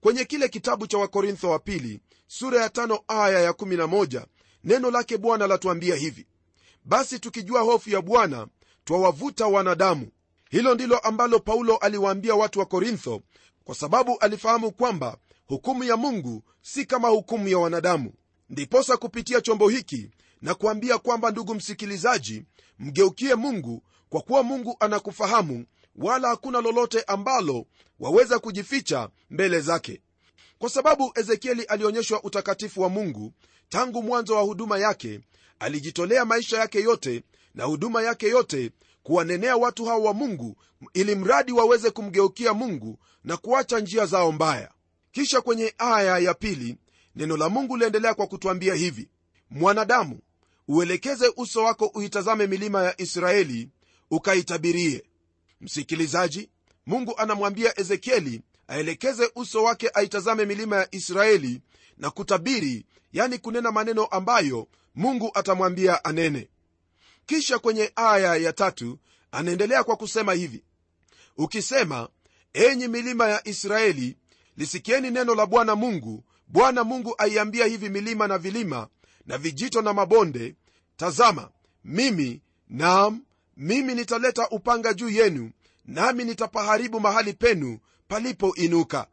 Kwenye 0.00 0.24
kile 0.24 0.48
kitabu 0.48 0.86
cha 0.86 0.98
wakorintho 0.98 1.50
wa 1.50 1.58
pili 1.58 2.00
sura 2.26 2.60
ya 2.62 2.68
tano 2.70 3.00
aya 3.08 3.40
ya 3.40 3.50
11 3.50 4.24
neno 4.64 4.90
lake 4.90 5.18
bwana 5.18 5.46
latuambia 5.46 5.94
hivi. 5.96 6.26
Basi 6.84 7.18
tukijua 7.18 7.60
hofu 7.60 7.90
ya 7.90 8.00
bwana 8.02 8.46
twawavuta 8.84 9.46
wanadamu. 9.46 10.08
Hilo 10.50 10.74
ndilo 10.74 10.98
ambalo 10.98 11.38
paulo 11.38 11.76
aliwaambia 11.76 12.34
watu 12.34 12.58
wa 12.58 12.66
korintho 12.66 13.22
kwa 13.64 13.74
sababu 13.74 14.18
alifahamu 14.18 14.72
kwamba 14.72 15.18
hukumu 15.46 15.84
ya 15.84 15.96
mungu 15.96 16.42
si 16.62 16.84
kama 16.86 17.08
hukumu 17.08 17.48
ya 17.48 17.58
wanadamu. 17.58 18.12
Ndiposa 18.50 18.96
kupitia 18.96 19.40
chombo 19.40 19.68
hiki 19.68 20.10
na 20.42 20.54
kuambia 20.54 20.98
kwamba 20.98 21.30
ndugu 21.30 21.54
msikilizaji 21.54 22.42
mgeukie 22.78 23.34
mungu 23.34 23.82
kwa 24.08 24.20
kuwa 24.20 24.42
mungu 24.42 24.76
anakufahamu 24.80 25.64
wala 25.96 26.28
hakuna 26.28 26.60
lolote 26.60 27.02
ambalo 27.02 27.66
waweza 28.00 28.38
kujificha 28.38 29.08
mbele 29.30 29.60
zake. 29.60 30.00
Kwa 30.58 30.70
sababu 30.70 31.12
ezekieli 31.14 31.62
alionyeshwa 31.62 32.22
utakatifu 32.24 32.80
wa 32.82 32.88
mungu 32.88 33.32
tangu 33.68 34.02
mwanzo 34.02 34.34
wa 34.34 34.42
huduma 34.42 34.78
yake 34.78 35.20
alijitolea 35.58 36.24
maisha 36.24 36.58
yake 36.58 36.80
yote 36.80 37.22
na 37.54 37.64
huduma 37.64 38.02
yake 38.02 38.28
yote 38.28 38.70
kuwanenea 39.02 39.56
watu 39.56 39.84
hao 39.84 40.02
wa 40.02 40.14
mungu 40.14 40.56
ili 40.94 41.14
mradi 41.14 41.52
waweze 41.52 41.90
kumgeukia 41.90 42.54
mungu 42.54 42.98
na 43.24 43.36
kuacha 43.36 43.80
njia 43.80 44.06
zao 44.06 44.32
mbaya. 44.32 44.70
Kisha 45.12 45.40
kwenye 45.40 45.74
aya 45.78 46.18
ya 46.18 46.34
pili 46.34 46.76
neno 47.16 47.36
la 47.36 47.48
mungu 47.48 47.76
liendelea 47.76 48.14
kwa 48.14 48.26
kutwambia 48.26 48.74
hivi 48.74 49.08
mwanadamu 49.54 50.18
uelekeze 50.68 51.32
uso 51.36 51.64
wako 51.64 51.86
uitazame 51.94 52.46
milima 52.46 52.84
ya 52.84 53.00
israeli 53.00 53.68
ukaitabirie 54.10 55.04
msikilizaji 55.60 56.50
mungu 56.86 57.14
anamwambia 57.18 57.80
ezekieli 57.80 58.40
aelekeze 58.68 59.30
uso 59.34 59.62
wake 59.62 59.90
aitazame 59.94 60.44
milima 60.44 60.76
ya 60.76 60.88
israeli 60.94 61.60
na 61.98 62.10
kutabiri 62.10 62.86
yani 63.12 63.38
kunena 63.38 63.72
maneno 63.72 64.04
ambayo 64.04 64.68
mungu 64.94 65.30
atamwambia 65.34 66.04
anene. 66.04 66.48
Kisha 67.26 67.58
kwenye 67.58 67.92
aya 67.96 68.36
ya 68.36 68.52
tatu 68.52 68.98
anaendelea 69.32 69.84
kwa 69.84 69.96
kusema 69.96 70.32
hivi 70.32 70.64
ukisema 71.36 72.08
enyi 72.52 72.88
milima 72.88 73.28
ya 73.28 73.48
israeli 73.48 74.16
lisikieni 74.56 75.10
neno 75.10 75.34
la 75.34 75.46
bwana 75.46 75.74
mungu. 75.76 76.24
Bwana 76.48 76.84
mungu 76.84 77.14
aiambia 77.18 77.66
hivi 77.66 77.88
milima 77.88 78.28
na 78.28 78.38
vilima 78.38 78.88
na 79.26 79.38
vijito 79.38 79.82
na 79.82 79.92
mabonde 79.92 80.54
tazama 80.96 81.50
mimi 81.84 82.42
naam 82.68 83.22
mimi 83.56 83.94
nitaleta 83.94 84.48
upanga 84.48 84.94
juu 84.94 85.08
yenu 85.10 85.50
nami 85.84 86.24
nitapaharibu 86.24 87.00
mahali 87.00 87.32
penu 87.32 87.78
palipoinuka. 88.08 89.06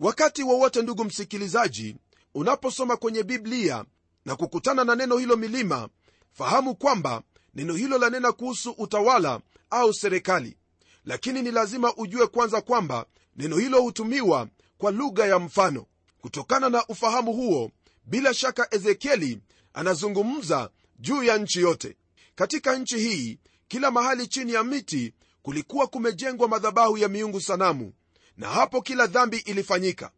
Wakati 0.00 0.42
wowote 0.42 0.82
ndugu 0.82 1.04
msikilizaji 1.04 1.96
unaposoma 2.34 2.96
kwenye 2.96 3.22
biblia 3.22 3.84
na 4.24 4.36
kukutana 4.36 4.84
na 4.84 4.94
neno 4.94 5.16
hilo 5.18 5.36
milima 5.36 5.88
fahamu 6.32 6.74
kwamba 6.74 7.22
neno 7.54 7.74
hilo 7.74 7.98
lanena 7.98 8.32
kuhusu 8.32 8.70
utawala 8.70 9.40
au 9.70 9.94
serikali. 9.94 10.56
Lakini 11.04 11.42
ni 11.42 11.50
lazima 11.50 11.94
ujue 11.96 12.26
kwanza 12.26 12.60
kwamba 12.60 13.06
neno 13.36 13.56
hilo 13.56 13.82
hutumiwa 13.82 14.48
kwa 14.78 14.90
lugha 14.90 15.26
ya 15.26 15.38
mfano. 15.38 15.86
Kutokana 16.20 16.68
na 16.68 16.86
ufahamu 16.86 17.32
huo 17.32 17.70
bila 18.08 18.34
shaka 18.34 18.68
ezekieli 18.74 19.40
anazungumza 19.74 20.70
juu 20.98 21.22
ya 21.22 21.38
nchi 21.38 21.60
yote. 21.60 21.96
Katika 22.34 22.76
nchi 22.78 22.98
hii 22.98 23.38
kila 23.68 23.90
mahali 23.90 24.26
chini 24.26 24.52
ya 24.52 24.64
miti 24.64 25.14
kulikuwa 25.42 25.86
kumejengwa 25.86 26.48
madhabahu 26.48 26.98
ya 26.98 27.08
miungu 27.08 27.40
sanamu 27.40 27.92
na 28.36 28.48
hapo 28.48 28.82
kila 28.82 29.06
dhambi 29.06 29.36
ilifanyika. 29.36 30.10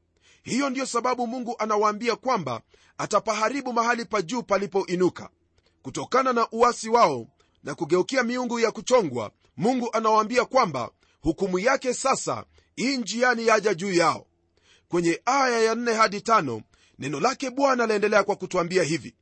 Hiyo 0.42 0.70
ndiyo 0.70 0.86
sababu 0.86 1.26
mungu 1.26 1.54
anawaambia 1.58 2.16
kwamba 2.16 2.60
atapaharibu 2.98 3.72
mahali 3.72 4.04
pa 4.04 4.22
juu 4.22 4.42
palipoinuka. 4.42 5.30
Kutokana 5.82 6.32
na 6.32 6.48
uasi 6.52 6.88
wao 6.88 7.26
na 7.64 7.74
kugeukia 7.74 8.22
miungu 8.22 8.60
ya 8.60 8.70
kuchongwa 8.70 9.30
mungu 9.56 9.88
anawaambia 9.92 10.44
kwamba 10.44 10.90
hukumu 11.20 11.58
yake 11.58 11.94
sasa 11.94 12.44
hii 12.76 12.96
njiani 12.96 13.46
yaja 13.46 13.74
juu 13.74 13.92
yao. 13.92 14.26
Kwenye 14.88 15.22
aya 15.24 15.60
ya 15.60 15.74
4 15.74 15.94
hadi 15.94 16.18
5 16.18 16.62
neno 17.00 17.20
lake 17.20 17.50
bwana 17.50 17.86
laendelea 17.86 18.24
kwa 18.24 18.36
kutwambia 18.36 18.82
hivi 18.82 19.14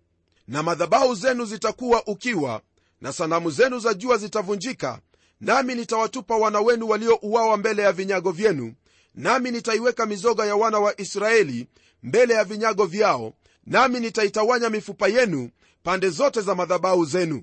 na 0.49 0.63
madhabahu 0.63 1.15
zenu 1.15 1.45
zitakuwa 1.45 2.07
ukiwa 2.07 2.61
na 3.01 3.13
sanamu 3.13 3.51
zenu 3.51 3.79
za 3.79 3.95
jua 3.95 4.17
zitavunjika 4.17 5.01
nami 5.41 5.75
nitawatupa 5.75 6.37
wana 6.37 6.61
wenu 6.61 6.89
waliouawa 6.89 7.57
mbele 7.57 7.83
ya 7.83 7.93
vinyago 7.93 8.31
vyenu 8.33 8.75
nami 9.15 9.51
nitaiweka 9.51 10.07
mizoga 10.07 10.47
ya 10.47 10.57
wana 10.57 10.79
wa 10.79 11.01
israeli 11.01 11.67
mbele 12.03 12.35
ya 12.35 12.45
vinyago 12.45 12.87
vyao 12.87 13.33
nami 13.67 14.01
nitaitawanya 14.01 14.71
mifupa 14.71 15.09
yenu 15.09 15.51
pande 15.83 16.09
zote 16.11 16.41
za 16.41 16.55
madhabahu 16.55 17.05
zenu. 17.05 17.43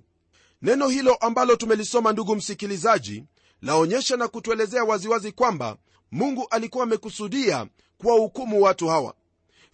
Neno 0.61 0.87
hilo 0.87 1.15
ambalo 1.15 1.55
tumelisoma 1.55 2.11
ndugu 2.11 2.35
msikilizaji 2.35 3.23
laonyesha 3.61 4.17
na 4.17 4.27
kutuelezea 4.27 4.83
waziwazi 4.83 5.31
kwamba 5.31 5.77
mungu 6.11 6.47
alikuwa 6.49 6.83
amekusudia 6.83 7.67
kuwahukumu 7.97 8.61
watu 8.61 8.87
hawa 8.87 9.13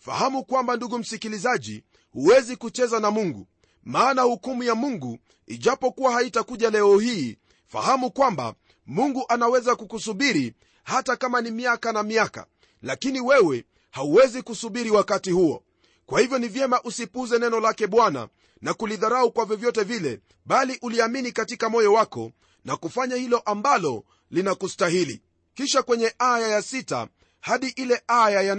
fahamu 0.05 0.43
kwamba 0.45 0.75
ndugu 0.75 0.99
msikilizaji 0.99 1.83
huwezi 2.11 2.55
kucheza 2.55 2.99
na 2.99 3.11
mungu 3.11 3.47
maana 3.83 4.21
hukumu 4.21 4.63
ya 4.63 4.75
mungu 4.75 5.19
ijapokuwa 5.47 6.11
haitakuja 6.11 6.69
leo 6.69 6.99
hii 6.99 7.37
fahamu 7.67 8.11
kwamba 8.11 8.53
mungu 8.85 9.25
anaweza 9.29 9.75
kukusubiri 9.75 10.53
hata 10.83 11.15
kama 11.15 11.41
ni 11.41 11.51
miaka 11.51 11.91
na 11.91 12.03
miaka 12.03 12.45
lakini 12.81 13.21
wewe 13.21 13.65
hauwezi 13.91 14.41
kusubiri 14.41 14.91
wakati 14.91 15.31
huo. 15.31 15.63
Kwa 16.05 16.21
hivyo 16.21 16.39
ni 16.39 16.47
vyema 16.47 16.81
usipuze 16.83 17.39
neno 17.39 17.59
lake 17.59 17.87
bwana 17.87 18.27
na 18.61 18.73
kulidharau 18.73 19.31
kwa 19.31 19.45
vyovyote 19.45 19.83
vile 19.83 20.19
bali 20.45 20.79
uliamini 20.81 21.31
katika 21.31 21.69
moyo 21.69 21.93
wako 21.93 22.31
na 22.65 22.75
kufanya 22.77 23.15
hilo 23.15 23.39
ambalo 23.39 24.03
linakustahili. 24.31 25.21
Kisha 25.53 25.81
kwenye 25.83 26.13
aya 26.19 26.47
ya 26.47 26.61
sita 26.61 27.07
hadi 27.39 27.67
ile 27.67 28.01
aya 28.07 28.41
ya 28.41 28.55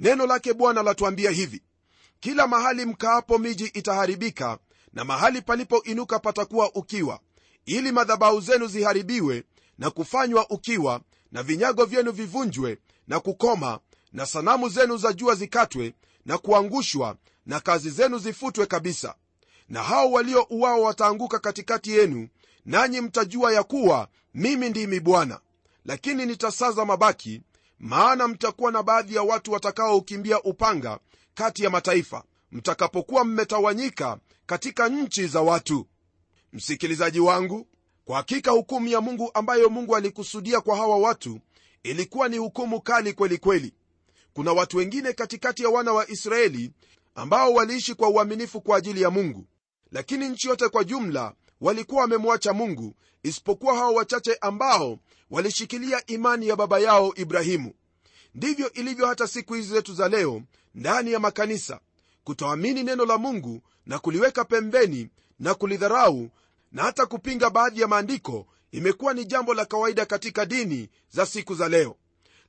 neno 0.00 0.26
lake 0.26 0.52
bwana 0.54 0.82
latuambia 0.82 1.30
hivi 1.30 1.62
kila 2.20 2.46
mahali 2.46 2.86
mkaapo 2.86 3.38
miji 3.38 3.64
itaharibika 3.64 4.58
na 4.92 5.04
mahali 5.04 5.42
palipoinuka 5.42 6.18
patakuwa 6.18 6.74
ukiwa 6.74 7.20
ili 7.66 7.92
madhabahu 7.92 8.40
zenu 8.40 8.66
ziharibiwe 8.66 9.44
na 9.78 9.90
kufanywa 9.90 10.50
ukiwa 10.50 11.00
na 11.32 11.42
vinyago 11.42 11.84
vyenu 11.84 12.12
vivunjwe 12.12 12.78
na 13.08 13.20
kukoma 13.20 13.80
na 14.12 14.26
sanamu 14.26 14.68
zenu 14.68 14.96
za 14.96 15.12
jua 15.12 15.34
zikatwe 15.34 15.94
na 16.26 16.38
kuangushwa 16.38 17.16
na 17.46 17.60
kazi 17.60 17.90
zenu 17.90 18.18
zifutwe 18.18 18.66
kabisa. 18.66 19.14
Na 19.68 19.82
hao 19.82 20.10
waliouawa 20.12 20.76
wataanguka 20.78 21.38
katikati 21.38 21.90
yenu 21.90 22.28
nanyi 22.64 23.00
mtajua 23.00 23.52
ya 23.52 23.62
kuwa 23.62 24.08
mimi 24.34 24.68
ndimi 24.68 25.00
bwana. 25.00 25.40
Lakini 25.84 26.26
nitasaza 26.26 26.84
mabaki 26.84 27.42
maana 27.80 28.28
mtakuwa 28.28 28.72
na 28.72 28.82
baadhi 28.82 29.14
ya 29.14 29.22
watu 29.22 29.52
watakaokimbia 29.52 30.42
upanga 30.42 30.98
kati 31.34 31.64
ya 31.64 31.70
mataifa 31.70 32.24
mtakapokuwa 32.52 33.24
mmetawanyika 33.24 34.18
katika 34.46 34.88
nchi 34.88 35.26
za 35.26 35.40
watu. 35.40 35.86
Msikilizaji 36.52 37.20
wangu 37.20 37.66
kwa 38.04 38.16
hakika 38.16 38.50
hukumu 38.50 38.88
ya 38.88 39.00
mungu 39.00 39.30
ambayo 39.34 39.68
mungu 39.70 39.96
alikusudia 39.96 40.60
kwa 40.60 40.76
hawa 40.76 40.98
watu 40.98 41.40
ilikuwa 41.82 42.28
ni 42.28 42.38
hukumu 42.38 42.80
kali 42.80 43.12
kweli 43.12 43.38
kweli. 43.38 43.74
Kuna 44.32 44.52
watu 44.52 44.76
wengine 44.76 45.12
katikati 45.12 45.62
ya 45.62 45.68
wana 45.68 45.92
wa 45.92 46.10
israeli 46.10 46.72
ambao 47.14 47.52
waliishi 47.52 47.94
kwa 47.94 48.08
uaminifu 48.08 48.60
kwa 48.60 48.76
ajili 48.76 49.02
ya 49.02 49.10
mungu. 49.10 49.46
Lakini 49.92 50.28
nchi 50.28 50.48
yote 50.48 50.68
kwa 50.68 50.84
jumla 50.84 51.34
walikuwa 51.60 52.00
wamemwacha 52.02 52.52
mungu 52.52 52.94
isipokuwa 53.22 53.74
hao 53.76 53.94
wachache 53.94 54.34
ambao 54.40 54.98
walishikilia 55.30 56.06
imani 56.06 56.48
ya 56.48 56.56
baba 56.56 56.78
yao 56.78 57.12
ibrahimu. 57.16 57.72
Ndivyo 58.34 58.72
ilivyo 58.72 59.06
hata 59.06 59.26
siku 59.26 59.54
hizi 59.54 59.68
zetu 59.74 59.94
za 59.94 60.08
leo 60.08 60.42
ndani 60.74 61.12
ya 61.12 61.18
makanisa. 61.18 61.80
Kutoamini 62.24 62.82
neno 62.82 63.04
la 63.04 63.18
mungu 63.18 63.62
na 63.86 63.98
kuliweka 63.98 64.44
pembeni 64.44 65.08
na 65.38 65.54
kulidharau 65.54 66.30
na 66.72 66.82
hata 66.82 67.06
kupinga 67.06 67.50
baadhi 67.50 67.80
ya 67.80 67.88
maandiko 67.88 68.46
imekuwa 68.72 69.14
ni 69.14 69.24
jambo 69.24 69.54
la 69.54 69.64
kawaida 69.64 70.06
katika 70.06 70.46
dini 70.46 70.88
za 71.10 71.26
siku 71.26 71.54
za 71.54 71.68
leo. 71.68 71.96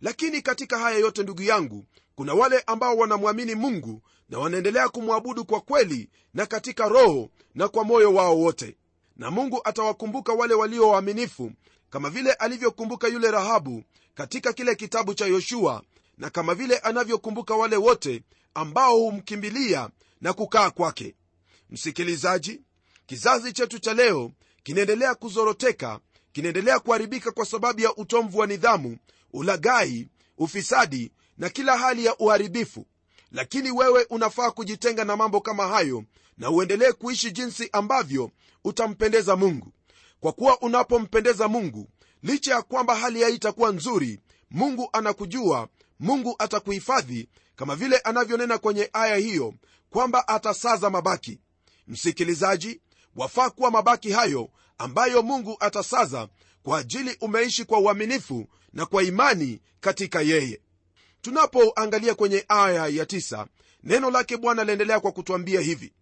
Lakini 0.02 0.42
katika 0.42 0.78
haya 0.78 0.98
yote 0.98 1.24
ndugu 1.24 1.42
yangu 1.42 1.86
kuna 2.16 2.34
wale 2.34 2.64
ambao 2.68 2.98
wanamwamini 2.98 3.56
mungu 3.56 4.02
na 4.30 4.40
wanaendelea 4.40 4.90
kumwabudu 4.90 5.46
kwa 5.46 5.62
kweli 5.62 6.10
na 6.34 6.46
katika 6.46 6.88
roho 6.90 7.30
na 7.56 7.68
kwa 7.68 7.84
moyo 7.84 8.14
wao 8.14 8.40
wote 8.40 8.78
na 9.16 9.32
mungu 9.32 9.62
atawakumbuka 9.64 10.34
wale 10.34 10.54
walio 10.54 10.90
waaminifu 10.90 11.52
kama 11.90 12.10
vile 12.10 12.34
alivyokumbuka 12.34 13.08
yule 13.08 13.32
rahabu 13.32 13.84
katika 14.16 14.54
kile 14.54 14.76
kitabu 14.76 15.14
cha 15.14 15.26
yoshua 15.26 15.84
na 16.18 16.30
kama 16.30 16.56
vile 16.56 16.78
anavyokumbuka 16.78 17.56
wale 17.56 17.76
wote 17.76 18.24
ambao 18.54 18.98
humkimbilia 19.00 19.90
na 20.22 20.34
kukaa 20.34 20.70
kwake. 20.72 21.16
Msikilizaji 21.70 22.62
kizazi 23.06 23.54
chetu 23.54 23.80
cha 23.80 23.94
leo 23.94 24.32
kinaendelea 24.64 25.16
kuzoroteka 25.16 26.00
kinaendelea 26.32 26.80
kuharibika 26.80 27.32
kwa 27.32 27.46
sababu 27.46 27.82
ya 27.82 27.96
utomvu 27.96 28.38
wa 28.38 28.48
nidhamu 28.48 28.98
ulagai 29.34 30.08
ufisadi 30.38 31.12
na 31.38 31.50
kila 31.50 31.78
hali 31.78 32.06
ya 32.06 32.18
uharibifu 32.18 32.86
lakini 33.32 33.72
wewe 33.72 34.06
unafaa 34.10 34.52
kujitenga 34.52 35.04
na 35.06 35.16
mambo 35.16 35.42
kama 35.42 35.68
hayo 35.68 36.04
na 36.38 36.50
uendelee 36.50 36.92
kuishi 36.92 37.32
jinsi 37.32 37.70
ambavyo 37.72 38.32
utampendeza 38.64 39.36
mungu. 39.36 39.74
Kwa 40.20 40.32
kuwa 40.32 40.62
unapompendeza 40.62 41.48
mungu 41.48 41.90
licha 42.24 42.54
ya 42.56 42.62
kwamba 42.62 42.96
hali 42.96 43.22
yai 43.22 43.36
itakuwa 43.36 43.72
nzuri 43.72 44.20
mungu 44.52 44.90
anakujua 44.94 45.68
mungu 46.00 46.36
atakuhifadhi 46.40 47.30
kama 47.56 47.76
vile 47.76 47.98
anavyonena 47.98 48.58
kwenye 48.58 48.90
aya 48.94 49.16
hiyo 49.16 49.54
kwamba 49.90 50.28
atasaza 50.28 50.90
mabaki. 50.90 51.40
Msikilizaji 51.88 52.82
wafaa 53.16 53.50
kuwa 53.50 53.72
mabaki 53.72 54.12
hayo 54.12 54.50
ambayo 54.78 55.22
mungu 55.24 55.58
atasaza 55.60 56.28
kwa 56.64 56.80
ajili 56.80 57.18
umeishi 57.22 57.66
kwa 57.66 57.80
uaminifu 57.80 58.48
na 58.74 58.86
kwa 58.86 59.04
imani 59.04 59.62
katika 59.80 60.22
yeye 60.22 60.62
tunapoangalia 61.22 62.16
kwenye 62.16 62.46
aya 62.48 62.88
ya 62.88 63.06
tisa, 63.06 63.48
neno 63.84 64.12
lake 64.12 64.38
bwana 64.38 64.64
laendelea 64.64 65.00
kwa 65.00 65.12
kutwambia 65.12 65.62
hivi 65.62 65.94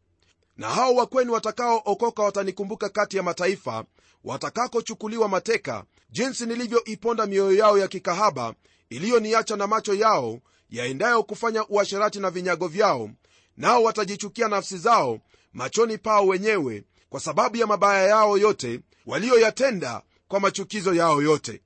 na 0.58 0.70
hao 0.70 0.96
wakweni 0.96 1.32
watakaookoka 1.32 2.24
watanikumbuka 2.24 2.90
kati 2.90 3.18
ya 3.18 3.24
mataifa 3.24 3.86
watakakochukuliwa 4.24 5.28
mateka 5.28 5.84
jinsi 6.10 6.46
nilivyoiponda 6.46 7.26
mioyo 7.26 7.58
yao 7.58 7.78
ya 7.78 7.88
kikahaba 7.88 8.54
iliyoniacha 8.90 9.56
na 9.56 9.68
macho 9.68 9.94
yao 9.94 10.40
yaendayo 10.70 11.24
kufanya 11.24 11.68
uasherati 11.68 12.20
na 12.20 12.32
vinyago 12.32 12.68
vyao 12.68 13.10
nao 13.58 13.84
watajichukia 13.84 14.48
nafsi 14.48 14.78
zao 14.78 15.20
machoni 15.54 15.98
pao 15.98 16.28
wenyewe 16.28 16.84
kwa 17.10 17.20
sababu 17.20 17.58
ya 17.58 17.68
mabaya 17.68 18.08
yao 18.08 18.38
yote 18.38 18.80
waliyoyatenda 19.06 20.02
kwa 20.28 20.40
machukizo 20.40 20.94
yao 20.94 21.22
yote. 21.22 21.62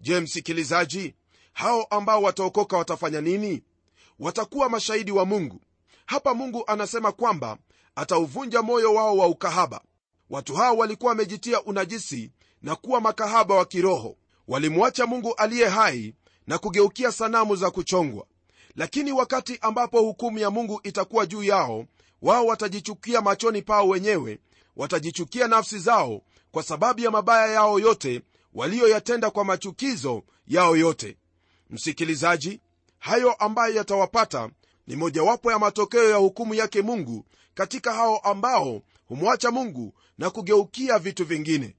Je 0.00 0.20
msikilizaji 0.20 1.14
hao 1.58 1.84
ambao 1.90 2.22
wataokoka 2.22 2.76
watafanya 2.76 3.20
nini? 3.20 3.62
Watakuwa 4.18 4.68
mashahidi 4.68 5.12
wa 5.12 5.24
mungu. 5.24 5.60
Hapa 6.06 6.34
mungu 6.34 6.64
anasema 6.66 7.12
kwamba 7.12 7.58
atauvunja 7.96 8.62
moyo 8.62 8.94
wao 8.94 9.16
wa 9.16 9.26
ukahaba. 9.26 9.80
Watu 10.30 10.54
hao 10.54 10.76
walikuwa 10.76 11.08
wamejitia 11.10 11.62
unajisi 11.62 12.30
na 12.62 12.76
kuwa 12.76 13.00
makahaba 13.00 13.54
wa 13.54 13.64
kiroho. 13.64 14.16
Walimwacha 14.48 15.06
mungu 15.06 15.34
aliye 15.34 15.68
hai 15.68 16.14
na 16.46 16.58
kugeukia 16.58 17.12
sanamu 17.12 17.56
za 17.56 17.70
kuchongwa. 17.70 18.26
Lakini 18.76 19.12
wakati 19.12 19.58
ambapo 19.60 20.00
hukumu 20.00 20.38
ya 20.38 20.50
mungu 20.50 20.80
itakuwa 20.82 21.26
juu 21.26 21.42
yao 21.42 21.84
wao 22.22 22.46
watajichukia 22.46 23.20
machoni 23.20 23.62
pao 23.62 23.88
wenyewe 23.88 24.38
watajichukia 24.76 25.48
nafsi 25.48 25.78
zao 25.78 26.20
kwa 26.50 26.62
sababu 26.62 27.00
ya 27.00 27.10
mabaya 27.10 27.52
yao 27.52 27.78
yote 27.78 28.22
waliyoyatenda 28.54 29.30
kwa 29.30 29.44
machukizo 29.44 30.22
yao 30.46 30.76
yote 30.76 31.16
msikilizaji 31.70 32.60
hayo 32.98 33.32
ambayo 33.32 33.74
yatawapata 33.74 34.50
ni 34.86 34.96
mojawapo 34.96 35.52
ya 35.52 35.58
matokeo 35.58 36.10
ya 36.10 36.16
hukumu 36.16 36.54
yake 36.54 36.82
mungu 36.82 37.24
katika 37.54 37.92
hao 37.92 38.18
ambao 38.18 38.82
humwacha 39.06 39.50
mungu 39.50 39.94
na 40.18 40.30
kugeukia 40.30 40.98
vitu 40.98 41.24
vingine. 41.24 41.76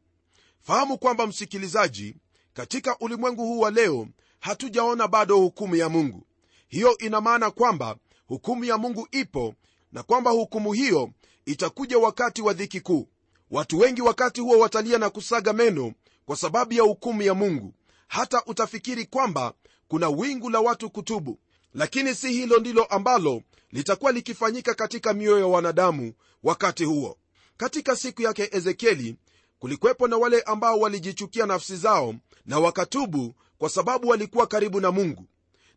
Fahamu 0.62 0.98
kwamba 0.98 1.28
msikilizaji 1.28 2.16
katika 2.54 2.98
ulimwengu 3.00 3.42
huu 3.46 3.60
wa 3.60 3.72
leo 3.72 4.08
hatujaona 4.40 5.08
bado 5.08 5.38
hukumu 5.38 5.76
ya 5.76 5.90
mungu. 5.90 6.24
Hiyo 6.68 6.98
ina 6.98 7.22
maana 7.22 7.52
kwamba 7.52 7.96
hukumu 8.28 8.66
ya 8.66 8.78
mungu 8.78 9.08
ipo 9.12 9.56
na 9.92 10.04
kwamba 10.04 10.32
hukumu 10.32 10.74
hiyo 10.74 11.10
itakuja 11.46 11.98
wakati 11.98 12.42
wa 12.42 12.54
dhiki 12.54 12.82
kuu. 12.82 13.08
Watu 13.52 13.80
wengi 13.80 14.02
wakati 14.02 14.42
huo 14.42 14.60
watalia 14.60 14.98
na 14.98 15.10
kusaga 15.10 15.54
meno 15.54 15.94
kwa 16.26 16.36
sababu 16.36 16.74
ya 16.74 16.84
hukumu 16.84 17.22
ya 17.22 17.34
mungu. 17.34 17.74
Hata 18.08 18.44
utafikiri 18.46 19.06
kwamba 19.06 19.54
kuna 19.90 20.10
wingu 20.10 20.50
la 20.50 20.60
watu 20.60 20.90
kutubu. 20.90 21.40
Lakini 21.74 22.16
si 22.16 22.32
hilo 22.32 22.60
ndilo 22.60 22.84
ambalo 22.84 23.42
litakuwa 23.72 24.12
likifanyika 24.12 24.74
katika 24.74 25.14
mioyo 25.14 25.40
ya 25.40 25.48
wanadamu 25.48 26.14
wakati 26.44 26.84
huo. 26.86 27.18
Katika 27.58 27.96
siku 27.96 28.22
yake 28.22 28.50
ezekieli 28.52 29.16
kulikwepo 29.60 30.08
na 30.08 30.18
wale 30.18 30.42
ambao 30.42 30.80
walijichukia 30.80 31.46
nafsi 31.46 31.76
zao 31.76 32.16
na 32.46 32.60
wakatubu 32.60 33.36
kwa 33.58 33.70
sababu 33.70 34.08
walikuwa 34.08 34.48
karibu 34.48 34.80
na 34.80 34.92
mungu. 34.92 35.26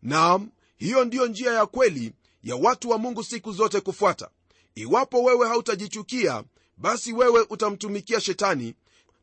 Naam 0.03 0.51
hiyo 0.77 1.05
ndiyo 1.05 1.27
njia 1.27 1.53
ya 1.53 1.67
kweli 1.67 2.13
ya 2.43 2.57
watu 2.57 2.91
wa 2.91 2.99
mungu 2.99 3.25
siku 3.25 3.53
zote 3.53 3.81
kufuata. 3.81 4.29
Iwapo 4.75 5.23
wewe 5.23 5.49
hautajichukia 5.49 6.45
basi 6.77 7.13
wewe 7.13 7.47
utamtumikia 7.51 8.21
shetani 8.21 8.75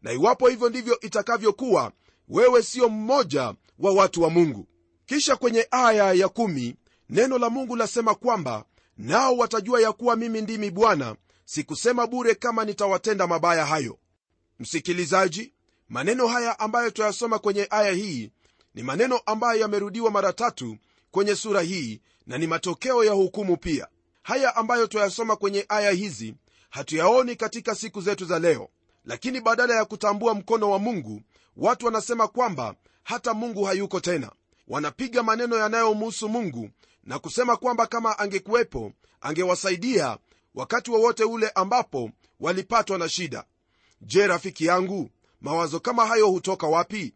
na 0.01 0.11
iwapo 0.11 0.47
hivyo 0.47 0.69
ndivyo 0.69 0.99
itakavyokuwa 0.99 1.91
wewe 2.27 2.63
sio 2.63 2.89
mmoja 2.89 3.53
wa 3.79 3.91
watu 3.93 4.21
wa 4.21 4.29
mungu 4.29 4.67
kisha 5.09 5.35
kwenye 5.35 5.67
aya 5.71 6.13
ya 6.13 6.29
kumi, 6.29 6.75
neno 7.09 7.37
la 7.37 7.49
mungu 7.49 7.75
lasema 7.75 8.15
kwamba 8.15 8.65
nao 8.97 9.37
watajua 9.37 9.81
ya 9.81 9.91
kuwa 9.91 10.15
mimi 10.15 10.41
ndimi 10.41 10.71
bwana 10.71 11.15
sikusema 11.45 12.07
bure 12.07 12.35
kama 12.35 12.65
nitawatenda 12.65 13.27
mabaya 13.27 13.65
hayo. 13.65 13.97
Msikilizaji 14.59 15.53
maneno 15.89 16.27
haya 16.27 16.59
ambayo 16.59 16.89
tuyasoma 16.91 17.39
kwenye 17.39 17.67
aya 17.69 17.91
hii 17.91 18.31
ni 18.75 18.83
maneno 18.83 19.17
ambayo 19.25 19.59
yamerudiwa 19.61 20.11
mara 20.11 20.33
tatu 20.33 20.77
kwenye 21.11 21.35
sura 21.35 21.61
hii 21.61 22.01
na 22.27 22.37
ni 22.37 22.47
matokeo 22.47 23.03
ya 23.03 23.11
hukumu 23.11 23.57
pia. 23.57 23.87
Haya 24.23 24.55
ambayo 24.55 24.87
tuyasoma 24.87 25.35
kwenye 25.35 25.65
aya 25.69 25.91
hizi 25.91 26.35
hatuyaoni 26.69 27.35
katika 27.35 27.75
siku 27.75 28.01
zetu 28.01 28.25
za 28.25 28.39
leo. 28.39 28.69
Lakini 29.05 29.41
badala 29.41 29.75
ya 29.75 29.85
kutambua 29.85 30.33
mkono 30.33 30.69
wa 30.69 30.79
mungu 30.79 31.21
watu 31.57 31.85
wanasema 31.85 32.27
kwamba 32.27 32.75
hata 33.03 33.33
mungu 33.33 33.63
hayuko 33.63 33.99
tena 33.99 34.31
wanapiga 34.69 35.23
maneno 35.23 35.55
yanayomhusu 35.57 36.29
mungu 36.29 36.69
na 37.03 37.19
kusema 37.19 37.57
kwamba 37.57 37.87
kama 37.87 38.19
angekuwepo 38.19 38.91
angewasaidia 39.21 40.17
wakati 40.55 40.91
wowote 40.91 41.23
wa 41.23 41.29
ule 41.31 41.49
ambapo 41.49 42.11
walipatwa 42.39 42.97
na 42.97 43.09
shida. 43.09 43.43
Je 44.01 44.27
rafiki 44.27 44.65
yangu 44.65 45.09
mawazo 45.41 45.79
kama 45.79 46.05
hayo 46.05 46.27
hutoka 46.27 46.67
wapi? 46.67 47.13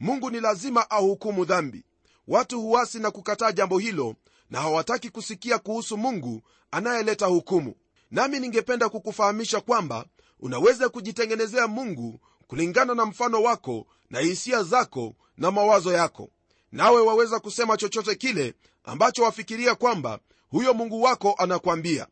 Mungu 0.00 0.30
ni 0.30 0.40
lazima 0.40 0.90
ahukumu 0.90 1.44
dhambi. 1.44 1.84
Watu 2.28 2.60
huwasi 2.60 2.98
na 2.98 3.10
kukataa 3.10 3.52
jambo 3.52 3.78
hilo 3.78 4.14
na 4.50 4.60
hawataki 4.60 5.10
kusikia 5.10 5.58
kuhusu 5.58 5.96
mungu 5.96 6.42
anayeleta 6.70 7.26
hukumu. 7.26 7.74
Nami 8.10 8.40
ningependa 8.40 8.88
kukufahamisha 8.88 9.60
kwamba 9.60 10.06
unaweza 10.40 10.88
kujitengenezea 10.88 11.66
mungu 11.68 12.20
kulingana 12.46 12.94
na 12.94 13.06
mfano 13.06 13.42
wako 13.42 13.86
na 14.10 14.20
hisia 14.20 14.62
zako 14.62 15.14
na 15.36 15.50
mawazo 15.50 15.92
yako 15.92 16.30
nawe 16.74 17.00
waweza 17.00 17.40
kusema 17.40 17.76
chochote 17.76 18.14
kile 18.14 18.54
ambacho 18.84 19.22
wafikiria 19.22 19.74
kwamba 19.74 20.18
huyo 20.50 20.74
mungu 20.74 21.02
wako 21.02 21.34
anakwambia 21.38 22.06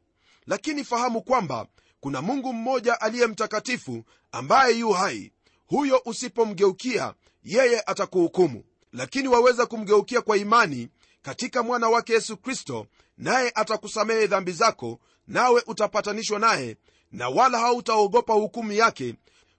lakini 0.46 0.84
fahamu 0.84 1.22
kwamba 1.22 1.66
kuna 2.00 2.22
mungu 2.22 2.52
mmoja 2.52 3.00
aliye 3.00 3.26
mtakatifu 3.26 4.04
ambaye 4.32 4.78
yu 4.78 4.90
hai. 4.92 5.32
Huyo 5.66 6.02
usipomgeukia 6.04 7.14
yeye 7.44 7.80
atakuhukumu. 7.86 8.64
Lakini 8.92 9.28
waweza 9.28 9.66
kumgeukia 9.66 10.20
kwa 10.20 10.36
imani 10.36 10.88
katika 11.22 11.62
mwana 11.62 11.88
wake 11.88 12.12
yesu 12.12 12.36
kristo 12.36 12.86
naye 13.18 13.52
atakusamehe 13.54 14.26
dhambi 14.26 14.52
zako 14.52 14.98
nawe 15.26 15.62
utapatanishwa 15.66 16.38
naye 16.38 16.76
na 17.12 17.28
wala 17.28 17.58
hautaogopa 17.58 18.32
hukumu 18.32 18.72
yake 18.72 19.14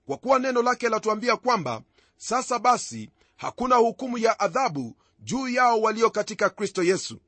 kwa 0.05 0.17
kuwa 0.17 0.39
neno 0.39 0.61
lake 0.61 0.89
latuambia 0.89 1.35
kwamba 1.37 1.81
sasa 2.17 2.59
basi 2.59 3.09
hakuna 3.43 3.75
hukumu 3.75 4.17
ya 4.17 4.39
adhabu 4.39 4.95
juu 5.19 5.47
yao 5.49 5.81
walio 5.81 6.09
katika 6.09 6.49
kristo 6.49 6.83
yesu. 6.83 7.19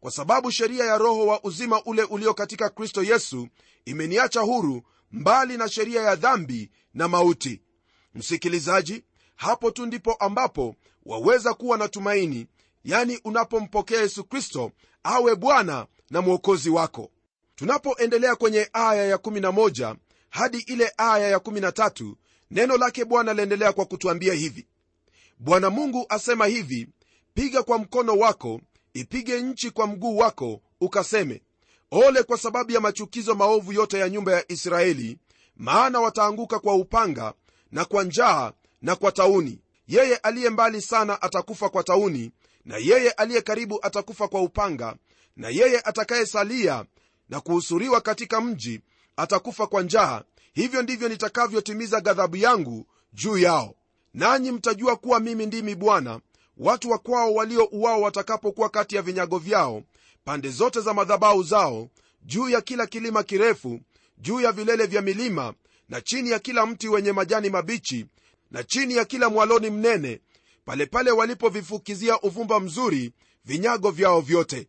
Kwa 0.00 0.10
sababu 0.10 0.50
sheria 0.50 0.84
ya 0.84 0.98
roho 0.98 1.26
wa 1.26 1.44
uzima 1.44 1.82
ule 1.84 2.02
ulio 2.02 2.34
katika 2.34 2.70
kristo 2.70 3.02
yesu 3.02 3.48
imeniacha 3.84 4.40
huru 4.40 4.82
mbali 5.12 5.56
na 5.56 5.68
sheria 5.68 6.02
ya 6.02 6.16
dhambi 6.16 6.70
na 6.94 7.08
mauti. 7.08 7.60
Msikilizaji 8.14 9.04
hapo 9.36 9.70
tu 9.70 9.86
ndipo 9.86 10.12
ambapo 10.14 10.76
waweza 11.06 11.54
kuwa 11.54 11.78
na 11.78 11.88
tumaini 11.88 12.46
yani 12.84 13.20
unapompokea 13.24 14.00
yesu 14.00 14.24
kristo 14.24 14.72
awe 15.02 15.34
bwana 15.36 15.86
na 16.10 16.20
mwokozi 16.22 16.70
wako. 16.70 17.10
Tunapoendelea 17.54 18.36
kwenye 18.36 18.68
aya 18.72 19.16
ya11 19.16 19.96
hadi 20.30 20.58
ile 20.58 20.92
aya 20.96 21.36
ya13 21.38 22.14
neno 22.50 22.76
lake 22.76 23.04
bwana 23.04 23.34
laendelea 23.34 23.72
kwa 23.72 23.84
kutuambia 23.84 24.34
hivi 24.34 24.66
bwana 25.42 25.70
mungu 25.70 26.06
asema 26.08 26.46
hivi 26.46 26.88
piga 27.34 27.62
kwa 27.62 27.78
mkono 27.78 28.12
wako 28.16 28.60
ipige 28.94 29.40
nchi 29.40 29.70
kwa 29.70 29.86
mguu 29.86 30.16
wako 30.16 30.60
ukaseme 30.80 31.42
ole 31.90 32.22
kwa 32.22 32.38
sababu 32.38 32.72
ya 32.72 32.80
machukizo 32.80 33.34
maovu 33.34 33.72
yote 33.72 33.98
ya 33.98 34.08
nyumba 34.08 34.32
ya 34.32 34.52
israeli 34.52 35.18
maana 35.56 36.00
wataanguka 36.00 36.58
kwa 36.58 36.74
upanga 36.74 37.34
na 37.72 37.84
kwa 37.84 38.04
njaa 38.04 38.52
na 38.82 38.96
kwa 38.96 39.12
tauni. 39.12 39.60
Yeye 39.88 40.16
aliye 40.16 40.50
mbali 40.50 40.82
sana 40.82 41.22
atakufa 41.22 41.68
kwa 41.68 41.82
tauni 41.82 42.32
na 42.64 42.76
yeye 42.76 43.10
aliye 43.10 43.42
karibu 43.42 43.78
atakufa 43.86 44.28
kwa 44.28 44.42
upanga 44.42 44.96
na 45.36 45.48
yeye 45.48 45.80
atakayesalia 45.80 46.84
na 47.28 47.40
kuhusuriwa 47.40 48.00
katika 48.00 48.40
mji 48.40 48.80
atakufa 49.16 49.66
kwa 49.66 49.82
njaa. 49.82 50.22
Hivyo 50.52 50.82
ndivyo 50.82 51.08
nitakavyotimiza 51.08 52.00
ghadhabu 52.00 52.36
yangu 52.36 52.86
juu 53.12 53.38
yao 53.38 53.74
nanyi 54.14 54.50
mtajua 54.52 54.96
kuwa 54.96 55.20
mimi 55.20 55.46
ndimi 55.46 55.74
bwana. 55.74 56.20
Watu 56.56 56.90
wa 56.90 56.98
kwao 56.98 57.34
waliouawa 57.34 57.96
watakapokuwa 57.96 58.68
kati 58.68 58.96
ya 58.96 59.02
vinyago 59.02 59.38
vyao 59.38 59.82
pande 60.24 60.48
zote 60.50 60.80
za 60.80 60.94
madhabau 60.94 61.42
zao 61.42 61.88
juu 62.22 62.48
ya 62.48 62.60
kila 62.60 62.86
kilima 62.86 63.22
kirefu 63.22 63.80
juu 64.18 64.40
ya 64.40 64.52
vilele 64.52 64.86
vya 64.86 65.02
milima 65.02 65.54
na 65.88 66.00
chini 66.00 66.30
ya 66.30 66.38
kila 66.38 66.66
mti 66.66 66.88
wenye 66.88 67.12
majani 67.12 67.50
mabichi 67.50 68.06
na 68.50 68.62
chini 68.64 68.94
ya 68.96 69.04
kila 69.04 69.28
mwaloni 69.28 69.70
mnene 69.70 70.20
palepale 70.64 71.10
walipovifukizia 71.10 72.20
uvumba 72.20 72.60
mzuri 72.60 73.12
vinyago 73.44 73.90
vyao 73.90 74.20
vyote. 74.20 74.68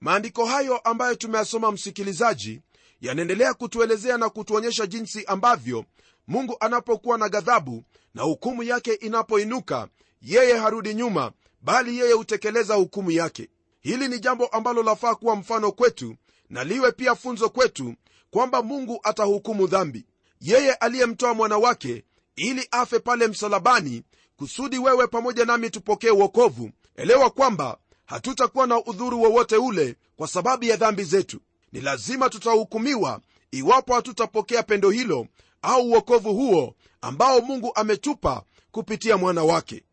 Maandiko 0.00 0.46
hayo 0.46 0.78
ambayo 0.78 1.14
tumeyasoma 1.14 1.72
msikilizaji 1.72 2.60
yanaendelea 3.00 3.54
kutuelezea 3.54 4.18
na 4.18 4.28
kutuonyesha 4.28 4.86
jinsi 4.86 5.24
ambavyo 5.24 5.84
mungu 6.26 6.56
anapokuwa 6.60 7.18
na 7.18 7.28
ghadhabu 7.28 7.84
na 8.14 8.22
hukumu 8.22 8.62
yake 8.62 8.92
inapoinuka 8.94 9.88
yeye 10.22 10.56
harudi 10.56 10.94
nyuma 10.94 11.32
bali 11.62 11.98
yeye 11.98 12.12
hutekeleza 12.12 12.74
hukumu 12.74 13.10
yake. 13.10 13.48
Hili 13.80 14.08
ni 14.08 14.18
jambo 14.18 14.46
ambalo 14.46 14.82
lafaa 14.82 15.14
kuwa 15.14 15.36
mfano 15.36 15.72
kwetu 15.72 16.16
na 16.50 16.64
liwe 16.64 16.92
pia 16.92 17.14
funzo 17.14 17.48
kwetu 17.48 17.94
kwamba 18.30 18.62
mungu 18.62 19.00
atahukumu 19.02 19.66
dhambi. 19.66 20.06
Yeye 20.40 20.72
aliyemtoa 20.74 21.34
mwana 21.34 21.58
wake 21.58 22.04
ili 22.36 22.68
afe 22.70 22.98
pale 22.98 23.28
msalabani 23.28 24.02
kusudi 24.36 24.78
wewe 24.78 25.06
pamoja 25.06 25.44
nami 25.44 25.70
tupokee 25.70 26.10
uokovu 26.10 26.70
elewa 26.96 27.30
kwamba 27.30 27.78
hatutakuwa 28.06 28.66
na 28.66 28.84
udhuru 28.84 29.22
wowote 29.22 29.56
ule 29.56 29.96
kwa 30.16 30.28
sababu 30.28 30.64
ya 30.64 30.76
dhambi 30.76 31.04
zetu. 31.04 31.40
Ni 31.72 31.80
lazima 31.80 32.28
tutahukumiwa 32.30 33.20
iwapo 33.50 33.94
hatutapokea 33.94 34.62
pendo 34.62 34.90
hilo 34.90 35.26
au 35.62 35.90
uokovu 35.90 36.34
huo 36.34 36.74
ambao 37.00 37.40
mungu 37.40 37.72
ametupa 37.74 38.42
kupitia 38.70 39.16
mwana 39.16 39.44
wake. 39.44 39.84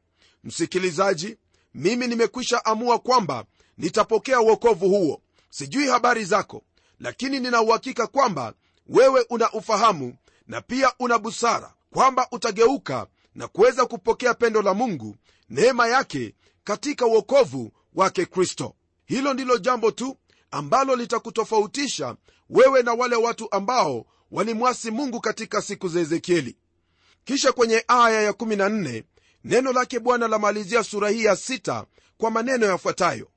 Msikilizaji 0.44 1.38
mimi 1.74 2.08
nimekwisha 2.08 2.66
amua 2.66 3.00
kwamba 3.00 3.46
nitapokea 3.78 4.42
uokovu 4.42 4.90
huo. 4.90 5.22
Sijui 5.50 5.88
habari 5.88 6.26
zako 6.26 6.64
lakini 7.00 7.40
nina 7.40 7.62
uhakika 7.62 8.08
kwamba 8.08 8.54
wewe 8.88 9.26
una 9.30 9.52
ufahamu 9.52 10.16
na 10.48 10.62
pia 10.62 10.92
una 11.00 11.18
busara 11.18 11.74
kwamba 11.94 12.28
utageuka 12.32 13.08
na 13.36 13.48
kuweza 13.48 13.86
kupokea 13.86 14.34
pendo 14.34 14.62
la 14.62 14.74
mungu 14.74 15.16
neema 15.50 15.88
yake 15.88 16.36
katika 16.64 17.06
uokovu 17.06 17.72
wake 17.94 18.26
kristo. 18.26 18.74
Hilo 19.06 19.34
ndilo 19.34 19.58
jambo 19.58 19.92
tu 19.92 20.18
ambalo 20.52 20.96
litakutofautisha 20.96 22.16
wewe 22.50 22.84
na 22.84 22.94
wale 22.94 23.16
watu 23.16 23.48
ambao 23.52 24.06
walimwasi 24.32 24.92
mungu 24.92 25.22
katika 25.22 25.62
siku 25.62 25.88
za 25.90 26.00
ezekieli. 26.00 26.58
Kisha 27.26 27.52
kwenye 27.52 27.84
aya 27.88 28.32
ya14 28.32 29.04
neno 29.44 29.72
lake 29.74 30.00
bwana 30.00 30.28
lamalizia 30.28 30.84
sura 30.84 31.10
hii 31.10 31.24
ya 31.24 31.34
6 31.34 31.86
kwa 32.18 32.32
maneno 32.32 32.66
yafuatayo. 32.66 33.28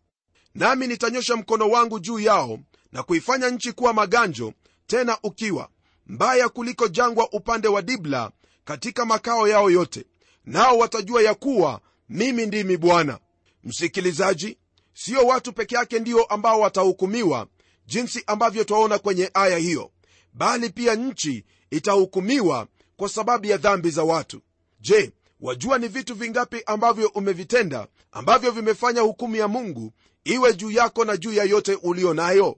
Nami 0.55 0.87
nitanyosha 0.87 1.37
mkono 1.37 1.68
wangu 1.68 2.00
juu 2.00 2.18
yao 2.20 2.59
na 2.92 3.03
kuifanya 3.03 3.50
nchi 3.50 3.72
kuwa 3.72 3.92
maganjo 3.92 4.53
tena 4.87 5.18
ukiwa 5.22 5.68
mbaya 6.07 6.48
kuliko 6.48 6.88
jangwa 6.88 7.33
upande 7.33 7.68
wa 7.68 7.83
dibla 7.83 8.31
katika 8.64 9.05
makao 9.05 9.48
yao 9.48 9.70
yote. 9.70 10.05
Nao 10.44 10.79
watajua 10.79 11.22
ya 11.22 11.35
kuwa 11.35 11.81
mimi 12.09 12.46
ndimi 12.46 12.76
bwana. 12.76 13.18
Msikilizaji 13.64 14.59
sio 14.94 15.26
watu 15.26 15.53
peke 15.53 15.74
yake 15.74 15.98
ndio 15.98 16.24
ambao 16.24 16.61
watahukumiwa 16.61 17.46
jinsi 17.87 18.24
ambavyo 18.26 18.64
twaona 18.64 18.98
kwenye 18.98 19.31
aya 19.35 19.59
hiyo 19.59 19.90
bali 20.33 20.71
pia 20.71 20.95
nchi 20.95 21.45
itahukumiwa 21.71 22.66
kwa 22.97 23.09
sababu 23.09 23.47
ya 23.47 23.57
dhambi 23.57 23.90
za 23.90 24.03
watu. 24.05 24.40
Je 24.81 25.12
wajua 25.40 25.79
ni 25.79 25.88
vitu 25.88 26.14
vingapi 26.14 26.62
ambavyo 26.66 27.09
umevitenda 27.09 27.87
ambavyo 28.12 28.51
vimefanya 28.51 29.01
hukumu 29.01 29.37
ya 29.37 29.49
mungu 29.49 29.93
iwe 30.25 30.55
juu 30.55 30.71
yako 30.71 31.05
na 31.05 31.16
juu 31.16 31.33
ya 31.33 31.45
yote 31.45 31.75
ulio 31.83 32.14
nayo? 32.14 32.57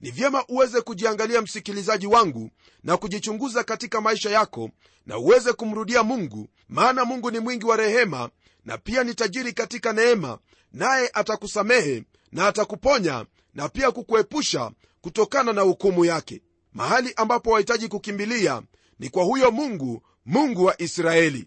Ni 0.00 0.10
vyema 0.10 0.44
uweze 0.48 0.80
kujiangalia 0.80 1.42
msikilizaji 1.42 2.06
wangu 2.06 2.50
na 2.82 2.96
kujichunguza 2.96 3.64
katika 3.64 4.00
maisha 4.00 4.30
yako 4.30 4.70
na 5.06 5.18
uweze 5.18 5.52
kumrudia 5.52 6.02
mungu 6.02 6.48
maana 6.68 7.04
mungu 7.04 7.30
ni 7.30 7.38
mwingi 7.38 7.66
wa 7.66 7.76
rehema 7.76 8.30
na 8.64 8.78
pia 8.78 9.04
ni 9.04 9.14
tajiri 9.14 9.52
katika 9.52 9.92
neema 9.92 10.38
naye 10.72 11.10
atakusamehe 11.14 12.04
na 12.32 12.46
atakuponya 12.46 13.26
na 13.54 13.68
pia 13.68 13.90
kukuepusha 13.90 14.70
kutokana 15.00 15.52
na 15.52 15.62
hukumu 15.62 16.04
yake 16.04 16.42
mahali 16.72 17.12
ambapo 17.16 17.50
wahitaji 17.50 17.88
kukimbilia 17.88 18.62
ni 18.98 19.08
kwa 19.08 19.24
huyo 19.24 19.50
mungu 19.50 20.02
mungu 20.26 20.64
wa 20.64 20.82
israeli. 20.82 21.46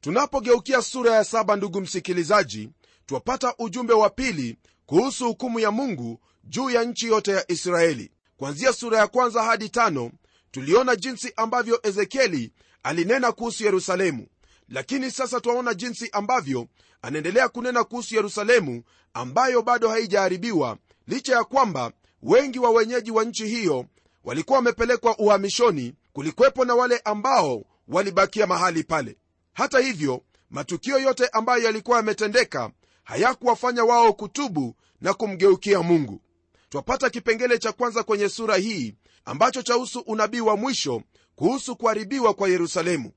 Tunapogeukia 0.00 0.82
sura 0.82 1.14
ya 1.14 1.24
saba 1.24 1.56
ndugu 1.56 1.80
msikilizaji 1.80 2.70
twapata 3.06 3.54
ujumbe 3.58 3.92
wa 3.94 4.10
pili 4.10 4.56
kuhusu 4.86 5.26
hukumu 5.26 5.60
ya 5.60 5.70
mungu 5.70 6.20
juu 6.44 6.70
ya 6.70 6.84
nchi 6.84 7.06
yote 7.06 7.30
ya 7.30 7.50
israeli. 7.52 8.10
Kwanzia 8.36 8.72
sura 8.72 8.98
ya 8.98 9.06
kwanza 9.06 9.42
hadi 9.42 9.68
tano 9.68 10.10
tuliona 10.50 10.96
jinsi 10.96 11.32
ambavyo 11.36 11.80
ezekieli 11.82 12.52
alinena 12.82 13.32
kuhusu 13.32 13.64
yerusalemu. 13.64 14.26
Lakini 14.68 15.10
sasa 15.10 15.40
twaona 15.40 15.74
jinsi 15.74 16.08
ambavyo 16.12 16.66
anaendelea 17.02 17.48
kunena 17.48 17.84
kuhusu 17.84 18.14
yerusalemu 18.14 18.82
ambayo 19.14 19.62
bado 19.62 19.88
haijaharibiwa 19.88 20.78
licha 21.06 21.34
ya 21.36 21.44
kwamba 21.44 21.92
wengi 22.22 22.58
wa 22.58 22.70
wenyeji 22.70 23.10
wa 23.10 23.24
nchi 23.24 23.46
hiyo 23.46 23.86
walikuwa 24.24 24.56
wamepelekwa 24.58 25.18
uhamishoni 25.18 25.94
kulikwepo 26.12 26.64
na 26.64 26.74
wale 26.74 26.98
ambao 27.04 27.64
walibakia 27.88 28.46
mahali 28.46 28.84
pale. 28.84 29.16
Hata 29.52 29.78
hivyo 29.78 30.22
matukio 30.50 30.98
yote 30.98 31.28
ambayo 31.28 31.62
yalikuwa 31.64 31.96
yametendeka 31.96 32.70
hayakuwafanya 33.04 33.84
wao 33.84 34.12
kutubu 34.12 34.76
na 35.00 35.14
kumgeukia 35.14 35.82
mungu. 35.82 36.20
Twapata 36.68 37.10
kipengele 37.10 37.58
cha 37.58 37.72
kwanza 37.72 38.02
kwenye 38.02 38.28
sura 38.28 38.56
hii 38.56 38.94
ambacho 39.24 39.62
chahusu 39.62 40.00
unabii 40.00 40.40
wa 40.40 40.56
mwisho 40.56 41.02
kuhusu 41.36 41.76
kuharibiwa 41.76 42.34
kwa 42.34 42.48
yerusalemu. 42.48 43.12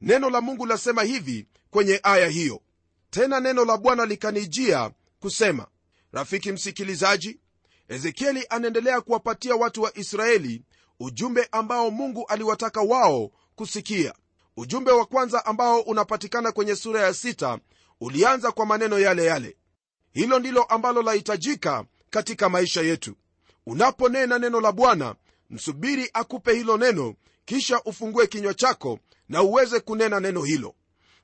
Neno 0.00 0.30
la 0.30 0.40
mungu 0.40 0.66
lasema 0.66 1.02
hivi 1.02 1.46
kwenye 1.70 2.00
aya 2.02 2.28
hiyo. 2.28 2.60
Tena 3.10 3.40
neno 3.40 3.64
la 3.64 3.76
bwana 3.76 4.06
likanijia 4.06 4.90
kusema 5.20 5.66
rafiki 6.12 6.52
msikilizaji 6.52 7.38
ezekieli 7.94 8.46
anaendelea 8.50 9.00
kuwapatia 9.00 9.54
watu 9.56 9.82
wa 9.82 9.98
israeli 9.98 10.62
ujumbe 11.00 11.48
ambao 11.52 11.90
mungu 11.90 12.24
aliwataka 12.28 12.80
wao 12.80 13.30
kusikia. 13.54 14.14
Ujumbe 14.56 14.90
wa 14.92 15.06
kwanza 15.06 15.46
ambao 15.46 15.80
unapatikana 15.80 16.52
kwenye 16.52 16.76
sura 16.76 17.00
ya 17.00 17.14
sita 17.14 17.58
ulianza 18.00 18.52
kwa 18.52 18.66
maneno 18.66 18.98
yale 18.98 19.24
yale. 19.24 19.56
Hilo 20.12 20.38
ndilo 20.38 20.62
ambalo 20.62 21.02
lahitajika 21.02 21.84
katika 22.10 22.48
maisha 22.48 22.80
yetu. 22.82 23.14
Unaponena 23.66 24.38
neno 24.38 24.60
la 24.60 24.72
bwana 24.72 25.14
msubiri 25.50 26.10
akupe 26.12 26.54
hilo 26.54 26.76
neno 26.76 27.14
kisha 27.44 27.82
ufungue 27.82 28.26
kinywa 28.26 28.54
chako 28.54 28.98
na 29.28 29.42
uweze 29.42 29.80
kunena 29.80 30.20
neno 30.20 30.42
hilo. 30.42 30.74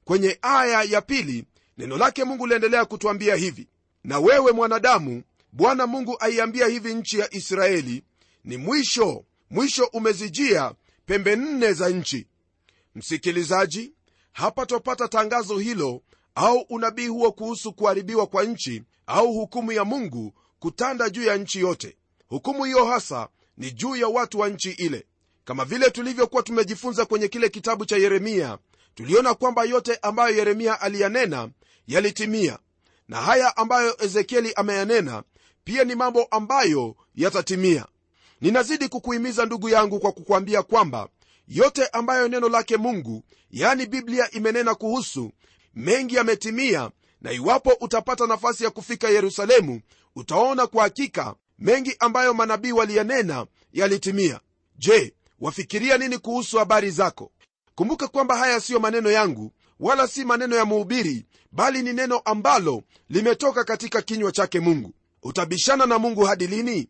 Kwenye 0.05 0.39
aya 0.43 0.83
ya 0.83 1.01
pili 1.03 1.45
neno 1.79 1.97
lake 1.97 2.25
mungu 2.25 2.47
liendelea 2.47 2.85
kutwambia 2.85 3.35
hivi 3.37 3.69
na 4.05 4.19
wewe 4.19 4.53
mwanadamu 4.53 5.23
bwana 5.53 5.87
mungu 5.87 6.17
aiambia 6.21 6.67
hivi 6.67 6.95
nchi 6.95 7.19
ya 7.19 7.35
israeli 7.35 8.03
ni 8.45 8.57
mwisho 8.57 9.25
mwisho 9.51 9.85
umezijia 9.93 10.75
pembe 11.07 11.37
nne 11.37 11.73
za 11.73 11.89
nchi. 11.89 12.27
Msikilizaji 12.95 13.93
hapa 14.33 14.67
twapata 14.67 15.09
tangazo 15.09 15.59
hilo 15.59 16.03
au 16.35 16.59
unabii 16.59 17.07
huo 17.07 17.33
kuhusu 17.33 17.73
kuharibiwa 17.73 18.27
kwa 18.27 18.45
nchi 18.45 18.83
au 19.07 19.33
hukumu 19.33 19.73
ya 19.73 19.85
mungu 19.85 20.33
kutanda 20.59 21.11
juu 21.11 21.23
ya 21.25 21.37
nchi 21.37 21.61
yote. 21.61 21.97
Hukumu 22.29 22.65
hiyo 22.65 22.85
hasa 22.85 23.29
ni 23.57 23.71
juu 23.71 23.97
ya 23.97 24.09
watu 24.09 24.39
wa 24.39 24.49
nchi 24.49 24.71
ile. 24.71 25.07
Kama 25.45 25.65
vile 25.65 25.91
tulivyokuwa 25.91 26.43
tumejifunza 26.43 27.05
kwenye 27.07 27.29
kile 27.29 27.49
kitabu 27.49 27.85
cha 27.85 27.97
yeremia 27.97 28.59
tuliona 28.95 29.35
kwamba 29.35 29.65
yote 29.65 29.99
ambayo 30.03 30.37
yeremia 30.37 30.81
aliyanena 30.81 31.49
yalitimia. 31.87 32.59
Na 33.09 33.21
haya 33.21 33.57
ambayo 33.57 34.05
ezekieli 34.05 34.53
ameyanena 34.55 35.23
pia 35.67 35.85
ni 35.85 35.95
mambo 35.95 36.25
ambayo 36.25 36.97
yatatimia. 37.15 37.87
Ninazidi 38.41 38.89
kukuhimiza 38.89 39.45
ndugu 39.47 39.69
yangu 39.69 40.01
kwa 40.01 40.13
kukwambia 40.13 40.63
kwamba 40.63 41.09
yote 41.49 41.87
ambayo 41.87 42.29
neno 42.29 42.49
lake 42.49 42.77
mungu 42.77 43.23
yani 43.51 43.87
biblia 43.87 44.31
imenena 44.31 44.75
kuhusu 44.75 45.33
mengi 45.75 46.15
yametimia 46.15 46.91
na 47.21 47.33
iwapo 47.33 47.73
utapata 47.81 48.27
nafasi 48.27 48.65
ya 48.65 48.71
kufika 48.71 49.09
yerusalemu 49.09 49.81
utaona 50.17 50.67
kwa 50.67 50.83
hakika 50.83 51.35
mengi 51.59 51.97
ambayo 51.99 52.35
manabii 52.35 52.73
waliyanena 52.73 53.47
yalitimia. 53.73 54.41
Je 54.79 55.15
wafikiria 55.41 55.99
nini 55.99 56.19
kuhusu 56.19 56.59
habari 56.59 56.91
zako? 56.91 57.33
Kumbuka 57.75 58.09
kwamba 58.09 58.37
haya 58.37 58.61
siyo 58.61 58.81
maneno 58.81 59.11
yangu 59.11 59.53
wala 59.81 60.07
si 60.09 60.25
maneno 60.25 60.57
ya 60.57 60.65
muhubiri 60.65 61.27
bali 61.53 61.83
ni 61.83 61.93
neno 61.93 62.19
ambalo 62.19 62.83
limetoka 63.09 63.65
katika 63.65 64.03
kinywa 64.03 64.33
chake 64.33 64.61
mungu 64.61 64.93
utabishana 65.27 65.87
na 65.87 65.99
mungu 65.99 66.25
hadi 66.25 66.47
lini? 66.47 66.89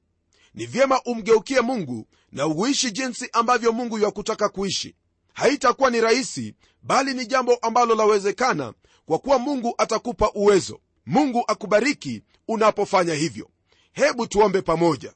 Ni 0.54 0.66
vyema 0.66 1.00
umgeukie 1.04 1.60
mungu 1.60 2.06
na 2.32 2.46
uishi 2.46 2.90
jinsi 2.90 3.28
ambavyo 3.32 3.72
mungu 3.72 3.98
yakutaka 3.98 4.48
kuishi. 4.48 4.94
Haitakuwa 5.34 5.90
ni 5.90 6.00
rahisi 6.00 6.54
bali 6.82 7.14
ni 7.14 7.26
jambo 7.26 7.54
ambalo 7.54 7.94
lawezekana 7.94 8.74
kwa 9.06 9.18
kuwa 9.18 9.38
mungu 9.38 9.74
atakupa 9.78 10.30
uwezo. 10.34 10.80
Mungu 11.06 11.44
akubariki 11.48 12.22
unapofanya 12.48 13.14
hivyo. 13.14 13.50
Hebu 13.92 14.26
tuombe 14.26 14.62
pamoja. 14.62 15.12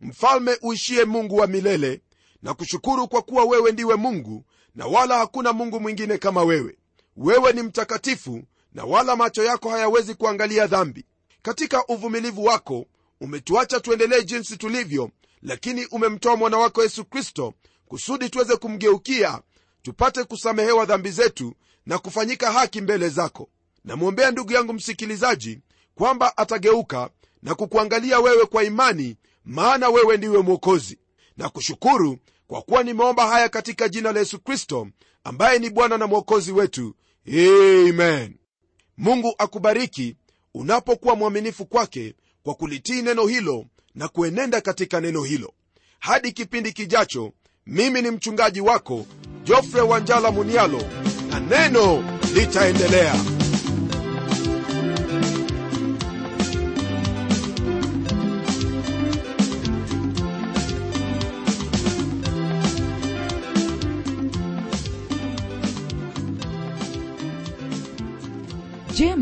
Mfalme 0.00 0.58
uishie 0.62 1.04
mungu 1.04 1.36
wa 1.36 1.46
milele 1.46 2.00
na 2.42 2.54
kushukuru 2.54 3.08
kwa 3.08 3.22
kuwa 3.22 3.44
wewe 3.44 3.72
ndiwe 3.72 3.96
mungu 3.96 4.44
na 4.74 4.86
wala 4.86 5.18
hakuna 5.18 5.52
mungu 5.52 5.80
mwingine 5.80 6.18
kama 6.18 6.42
wewe. 6.42 6.78
Wewe 7.16 7.52
ni 7.52 7.62
mtakatifu 7.62 8.42
na 8.72 8.84
wala 8.84 9.16
macho 9.16 9.44
yako 9.44 9.70
hayawezi 9.70 10.14
kuangalia 10.14 10.66
dhambi 10.66 11.04
katika 11.42 11.86
uvumilivu 11.86 12.44
wako 12.44 12.86
umetuacha 13.20 13.80
tuendelee 13.80 14.22
jinsi 14.22 14.56
tulivyo 14.56 15.10
lakini 15.42 15.86
umemtoa 15.86 16.36
mwana 16.36 16.58
wako 16.58 16.82
yesu 16.82 17.04
kristo 17.04 17.54
kusudi 17.86 18.28
tuweze 18.30 18.56
kumgeukia 18.56 19.40
tupate 19.82 20.24
kusamehewa 20.24 20.84
dhambi 20.84 21.10
zetu 21.10 21.54
na 21.86 21.98
kufanyika 21.98 22.52
haki 22.52 22.80
mbele 22.80 23.08
zako. 23.08 23.48
Namwombea 23.84 24.30
ndugu 24.30 24.52
yangu 24.52 24.72
msikilizaji 24.72 25.60
kwamba 25.94 26.36
atageuka 26.36 27.10
na 27.42 27.54
kukuangalia 27.54 28.20
wewe 28.20 28.46
kwa 28.46 28.64
imani 28.64 29.16
maana 29.44 29.88
wewe 29.88 30.16
ndiwe 30.16 30.38
mwokozi. 30.42 30.98
Na 31.36 31.48
kushukuru 31.48 32.18
kwa 32.46 32.62
kuwa 32.62 32.82
nimeomba 32.82 33.26
haya 33.28 33.48
katika 33.48 33.88
jina 33.88 34.12
la 34.12 34.18
yesu 34.20 34.38
kristo 34.40 34.88
ambaye 35.24 35.58
ni 35.58 35.70
bwana 35.70 35.98
na 35.98 36.06
mwokozi 36.06 36.52
wetu. 36.52 36.94
Amen. 37.28 38.36
Mungu 38.96 39.34
akubariki 39.38 40.16
unapokuwa 40.54 41.16
mwaminifu 41.16 41.66
kwake 41.66 42.14
kwa 42.42 42.54
kulitii 42.54 43.02
neno 43.02 43.26
hilo 43.26 43.66
na 43.94 44.08
kuenenda 44.08 44.60
katika 44.60 45.00
neno 45.00 45.22
hilo. 45.22 45.52
Hadi 45.98 46.32
kipindi 46.32 46.72
kijacho 46.72 47.32
mimi 47.66 48.02
ni 48.02 48.10
mchungaji 48.10 48.60
wako 48.60 49.06
jofre 49.44 49.80
wanjala 49.80 50.30
munialo 50.30 50.82
na 51.30 51.40
neno 51.40 52.04
litaendelea 52.34 53.14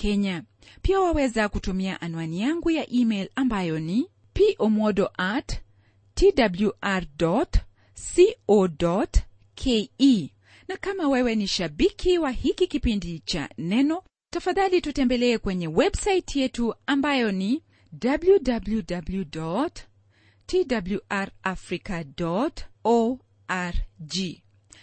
kenya. 0.00 0.42
Pia 0.82 1.00
waweza 1.00 1.48
kutumia 1.48 2.00
anwani 2.00 2.40
yangu 2.40 2.70
ya 2.70 2.90
email 2.92 3.28
ambayo 3.36 3.78
ni 3.80 4.08
pomodo 4.58 5.10
at 5.18 5.60
twr 6.14 7.06
co 7.18 9.06
ke 9.54 9.90
na 10.68 10.76
kama 10.76 11.08
wewe 11.08 11.34
ni 11.34 11.46
shabiki 11.48 12.18
wa 12.18 12.30
hiki 12.30 12.66
kipindi 12.66 13.18
cha 13.18 13.48
neno 13.58 14.02
tafadhali 14.30 14.80
tutembelee 14.80 15.38
kwenye 15.38 15.68
websaiti 15.68 16.40
yetu 16.40 16.74
ambayo 16.86 17.32
ni 17.32 17.62
www 18.04 19.22
twrafrica 20.46 22.04
org 22.84 24.16